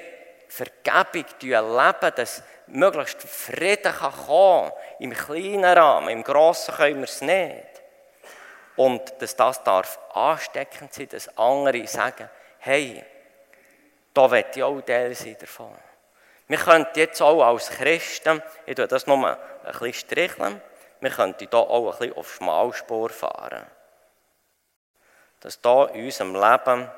Vergebung 0.50 1.26
leben, 1.40 2.12
dass 2.16 2.44
möglichst 2.68 3.22
Frieden 3.24 3.94
kann 3.94 4.14
kommen 4.14 4.72
im 5.00 5.14
kleinen 5.14 5.66
Rahmen, 5.66 6.10
im 6.10 6.24
grossen 6.24 6.76
können 6.76 6.98
wir 6.98 7.04
es 7.04 7.22
nicht. 7.22 7.77
Und 8.78 9.22
dass 9.22 9.36
das 9.36 9.64
darf 9.64 10.00
ansteckend 10.14 10.94
sein, 10.94 11.10
dass 11.10 11.36
andere 11.38 11.86
sagen, 11.88 12.30
hey, 12.60 13.04
da 14.14 14.32
will 14.32 14.46
ich 14.54 14.64
auch 14.64 14.80
Teil 14.82 15.14
sein 15.16 15.36
davon. 15.40 15.76
Wir 16.48 16.60
könnten 16.60 16.98
jetzt 16.98 17.22
auch 17.22 17.44
als 17.44 17.70
Christen, 17.72 18.42
ich 18.66 18.76
tue 18.76 18.88
das 18.88 19.08
nur 19.08 19.28
ein 19.28 19.38
bisschen 19.66 19.94
stricheln, 19.94 20.62
wir 21.00 21.10
könnten 21.10 21.48
hier 21.50 21.60
auch 21.60 21.92
ein 21.92 22.00
bisschen 22.00 22.18
auf 22.18 22.34
Schmalspur 22.34 23.10
fahren. 23.10 23.66
Dass 25.40 25.60
da 25.60 25.86
in 25.88 26.06
unserem 26.06 26.34
Leben 26.36 26.90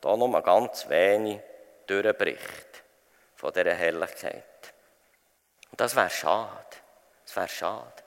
da 0.00 0.16
nur 0.16 0.42
ganz 0.42 0.88
wenig 0.88 1.40
durchbricht 1.86 2.82
von 3.34 3.52
dieser 3.52 3.74
Herrlichkeit. 3.74 4.44
Und 5.70 5.80
das 5.80 5.96
wäre 5.96 6.10
schade. 6.10 6.50
Das 7.24 7.34
wäre 7.34 7.48
schade. 7.48 8.02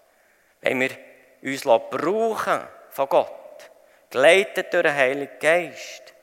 Wenn 0.61 0.79
wir 0.79 0.91
uns 1.41 1.63
brauchen 1.63 2.67
von 2.97 3.09
Gott, 3.09 3.69
geleitet 4.09 4.73
durch 4.73 4.83
den 4.83 4.95
Heiligen 4.95 5.39
Geist, 5.39 6.13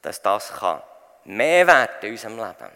dass 0.00 0.22
das 0.22 0.52
kann 0.52 0.80
mehr 1.24 1.66
werden 1.66 1.96
in 2.02 2.10
unserem 2.12 2.36
Leben. 2.36 2.70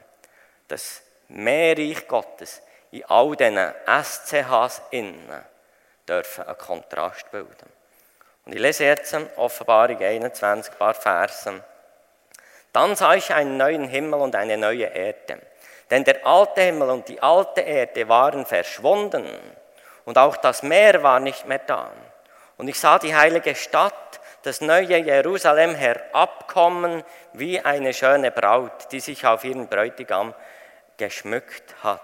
Dass 0.67 1.03
mehr 1.29 1.79
Reich 1.79 2.09
Gottes 2.09 2.61
in 2.91 3.05
all 3.05 3.37
diesen 3.37 3.73
SCHs 3.87 4.83
innen 4.91 5.45
dürfen 6.09 6.45
einen 6.45 6.59
Kontrast 6.59 7.31
bilden. 7.31 7.73
Und 8.45 8.55
ich 8.55 8.61
lese 8.61 8.85
jetzt 8.85 9.17
Offenbarung 9.37 9.99
21, 9.99 10.73
ein 10.73 10.79
paar 10.79 10.95
Versen. 10.95 11.63
Dann 12.73 12.97
sah 12.97 13.15
ich 13.15 13.33
einen 13.33 13.57
neuen 13.57 13.89
Himmel 13.89 14.21
und 14.21 14.35
eine 14.35 14.57
neue 14.57 14.87
Erde. 14.87 15.41
Denn 15.89 16.03
der 16.03 16.27
alte 16.27 16.63
Himmel 16.63 16.91
und 16.91 17.09
die 17.09 17.23
alte 17.23 17.61
Erde 17.61 18.09
waren 18.09 18.45
verschwunden 18.45 19.27
und 20.05 20.19
auch 20.19 20.37
das 20.37 20.65
Meer 20.65 21.03
war 21.03 21.21
nicht 21.21 21.47
mehr 21.47 21.61
da. 21.61 21.93
Und 22.57 22.69
ich 22.69 22.79
sah 22.79 22.99
die 22.99 23.15
heilige 23.15 23.55
Stadt, 23.55 24.21
das 24.43 24.61
neue 24.61 24.99
Jerusalem 24.99 25.75
herabkommen 25.75 27.03
wie 27.33 27.61
eine 27.61 27.95
schöne 27.95 28.31
Braut, 28.31 28.93
die 28.93 29.01
sich 29.01 29.27
auf 29.27 29.45
ihren 29.45 29.69
Bräutigam 29.69 30.35
geschmückt 30.97 31.75
hat. 31.83 32.01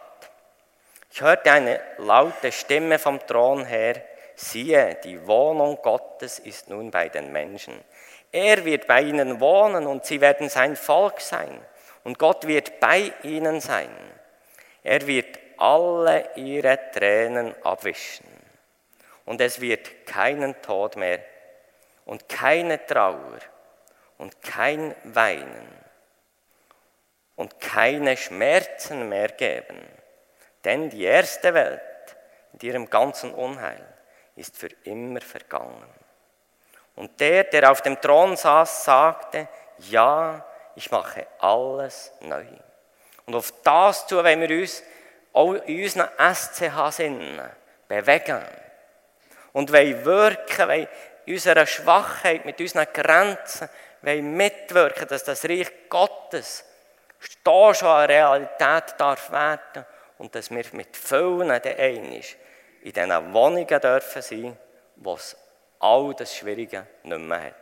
Ich 1.12 1.20
hörte 1.20 1.52
eine 1.52 1.80
laute 1.98 2.50
Stimme 2.50 2.98
vom 2.98 3.24
Thron 3.26 3.64
her, 3.64 4.02
siehe, 4.36 4.96
die 5.04 5.26
Wohnung 5.26 5.78
Gottes 5.82 6.38
ist 6.38 6.70
nun 6.70 6.90
bei 6.90 7.08
den 7.08 7.30
Menschen. 7.30 7.74
Er 8.32 8.64
wird 8.64 8.86
bei 8.86 9.02
ihnen 9.02 9.40
wohnen 9.40 9.86
und 9.86 10.04
sie 10.06 10.20
werden 10.20 10.48
sein 10.48 10.76
Volk 10.76 11.20
sein. 11.20 11.60
Und 12.04 12.18
Gott 12.18 12.46
wird 12.46 12.80
bei 12.80 13.12
ihnen 13.22 13.60
sein. 13.60 13.90
Er 14.82 15.06
wird 15.06 15.38
alle 15.58 16.30
ihre 16.36 16.78
Tränen 16.92 17.54
abwischen. 17.62 18.29
Und 19.30 19.40
es 19.40 19.60
wird 19.60 20.06
keinen 20.06 20.60
Tod 20.60 20.96
mehr 20.96 21.20
und 22.04 22.28
keine 22.28 22.84
Trauer 22.84 23.38
und 24.18 24.42
kein 24.42 24.94
Weinen 25.04 25.68
und 27.36 27.60
keine 27.60 28.16
Schmerzen 28.16 29.08
mehr 29.08 29.28
geben 29.28 29.86
denn 30.64 30.90
die 30.90 31.04
erste 31.04 31.54
Welt 31.54 31.80
mit 32.52 32.62
ihrem 32.62 32.88
ganzen 32.88 33.32
Unheil 33.32 33.86
ist 34.36 34.56
für 34.56 34.68
immer 34.84 35.20
vergangen. 35.20 35.88
Und 36.96 37.18
der, 37.20 37.44
der 37.44 37.70
auf 37.70 37.82
dem 37.82 38.00
Thron 38.00 38.36
saß, 38.36 38.84
sagte, 38.84 39.48
ja, 39.78 40.44
ich 40.74 40.90
mache 40.90 41.26
alles 41.38 42.12
neu. 42.20 42.44
Und 43.26 43.34
auf 43.34 43.52
das 43.62 44.06
zu, 44.06 44.22
wenn 44.22 44.40
wir 44.40 44.60
uns 44.60 44.82
auch 45.32 45.54
in 45.54 45.82
unseren 45.82 46.08
SCH-Sinnen 46.18 47.40
bewegen 47.88 48.42
und 49.52 49.72
wollen 49.72 50.04
wirken, 50.04 50.68
wollen 50.68 50.88
in 51.26 51.34
unserer 51.34 51.66
Schwachheit, 51.66 52.44
mit 52.44 52.60
unseren 52.60 52.86
Grenzen, 52.92 53.68
wollen 54.02 54.36
mitwirken, 54.36 55.08
dass 55.08 55.24
das 55.24 55.44
Reich 55.44 55.70
Gottes 55.88 56.64
da 57.44 57.74
schon 57.74 57.88
eine 57.88 58.08
Realität 58.08 58.94
darf 58.98 59.30
werden 59.30 59.84
und 60.18 60.34
dass 60.34 60.50
wir 60.50 60.64
mit 60.72 60.96
vielen 60.96 61.48
der 61.48 61.78
einig 61.78 62.36
in 62.82 62.92
diesen 62.92 63.32
Wohnungen 63.32 63.80
dürfen 63.80 64.22
sein, 64.22 64.56
wo 64.96 65.14
es 65.14 65.36
all 65.80 66.14
das 66.14 66.34
Schwierige 66.34 66.86
nicht 67.02 67.20
mehr 67.20 67.42
hat. 67.42 67.54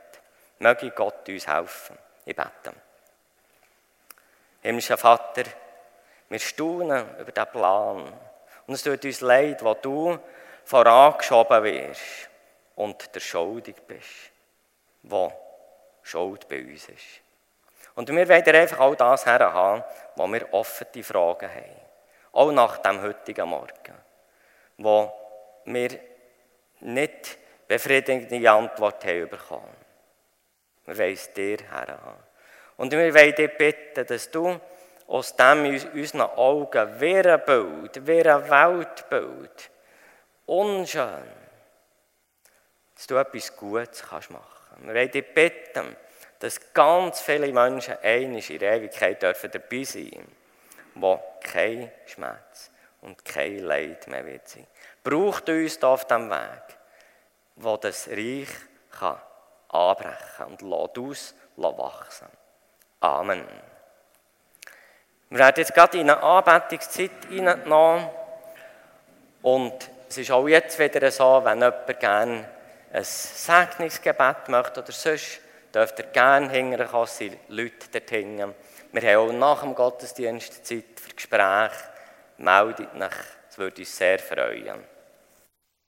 Möge 0.59 0.91
Gott 0.91 1.29
uns 1.29 1.47
helfen. 1.47 1.99
Ich 2.25 2.35
bete. 2.35 2.73
Himmlischer 4.63 4.97
Vater, 4.97 5.45
wir 6.29 6.39
staunen 6.39 7.17
über 7.19 7.33
diesen 7.33 7.53
Plan. 7.53 8.13
Und 8.67 8.75
es 8.75 8.83
tut 8.83 9.05
uns 9.05 9.21
leid, 9.21 9.65
wo 9.65 9.75
du 9.75 10.19
vorangeschoben 10.69 11.65
wirst 11.65 12.29
und 12.77 13.15
der 13.15 13.21
schuldig 13.21 13.77
bist, 13.87 14.31
wo 15.03 15.33
Schuld 16.03 16.47
bei 16.47 16.61
uns 16.61 16.91
ist. 16.91 17.23
Und 17.95 18.11
wir 18.11 18.29
wollen 18.29 18.55
einfach 18.55 18.79
all 18.79 18.95
das 18.95 19.25
haben, 19.25 19.83
wo 20.15 20.27
wir 20.27 20.53
offene 20.53 21.03
Fragen 21.03 21.49
haben. 21.49 21.81
Auch 22.33 22.53
nach 22.53 22.77
dem 22.79 23.01
heutigen 23.01 23.49
Morgen, 23.49 23.95
wo 24.77 25.11
wir 25.65 25.99
nicht 26.81 27.39
befriedigende 27.67 28.51
Antwort 28.51 29.03
haben 29.07 29.29
bekommen. 29.31 29.77
Wir 30.85 30.99
wollen 30.99 31.15
es 31.15 31.33
dir 31.33 31.59
herhaben. 31.63 32.23
Und 32.77 32.93
wir 32.93 33.15
wollen 33.15 33.35
dich 33.35 33.57
bitten, 33.57 34.07
dass 34.07 34.31
du 34.31 34.61
aus 35.07 35.35
dem 35.35 35.65
unseren 35.95 36.21
Augen 36.21 37.01
wie 37.01 37.17
ein 37.17 37.43
Bild, 37.47 38.07
wie 38.07 38.23
ein 38.23 38.51
Weltbild, 38.51 39.71
unschön, 40.49 41.25
dass 42.95 43.07
du 43.07 43.17
etwas 43.17 43.57
Gutes 43.57 44.03
kannst 44.03 44.31
machen 44.31 44.45
kannst. 44.71 44.87
Wir 44.87 44.95
wollen 44.95 45.11
dich 45.11 45.35
bitten, 45.35 45.97
dass 46.39 46.73
ganz 46.73 47.21
viele 47.21 47.53
Menschen 47.53 47.97
einig 48.03 48.51
in 48.51 48.61
Ewigkeit 48.61 49.23
dabei 49.23 49.85
sein 49.85 50.11
dürfen 50.11 50.39
wo 51.01 51.21
kein 51.41 51.91
Schmerz 52.07 52.71
und 53.03 53.25
kein 53.25 53.59
Leid 53.59 54.09
mehr 54.09 54.27
wird 54.27 54.49
sein. 54.49 54.67
Braucht 55.05 55.49
uns 55.49 55.79
da 55.79 55.95
auf 55.95 56.07
dem 56.07 56.29
Weg, 56.29 56.77
wo 57.57 57.77
das 57.77 58.09
Reich 58.09 58.49
kann 58.99 59.21
anbrechen 59.69 60.47
und 60.47 60.63
lässt 60.63 60.99
uns 60.99 61.35
wachsen. 61.57 62.29
Amen. 63.01 63.45
Wir 65.31 65.39
werden 65.39 65.55
jetzt 65.59 65.75
gerade 65.75 66.01
in 66.01 66.11
eine 66.11 66.23
Anbetungszeit 66.23 67.11
hineingenommen 67.29 68.09
und 69.43 69.91
es 70.09 70.19
ist 70.19 70.31
auch 70.31 70.49
jetzt 70.49 70.79
wieder 70.79 71.11
so, 71.11 71.43
wenn 71.45 71.59
jemand 71.59 72.01
gerne 72.01 72.49
ein 72.93 73.05
Segnungsgebet 73.05 74.49
möchte 74.49 74.81
oder 74.81 74.93
sonst, 74.93 75.41
dürft 75.75 75.99
ihr 75.99 76.07
gerne 76.07 76.51
hinterher 76.51 77.07
sind 77.07 77.37
Leute 77.49 77.89
dort 77.93 78.11
hinten. 78.11 78.55
Wir 78.93 79.03
haben 79.03 79.31
auch 79.31 79.33
nach 79.33 79.63
dem 79.63 79.75
Gottesdienst 79.75 80.67
Zeit 80.67 80.85
für 80.97 81.15
Gespräche. 81.15 81.73
Meldet 82.39 82.95
euch, 82.95 83.11
es 83.51 83.59
würde 83.59 83.83
uns 83.83 83.97
sehr 83.97 84.19
freuen. 84.19 84.98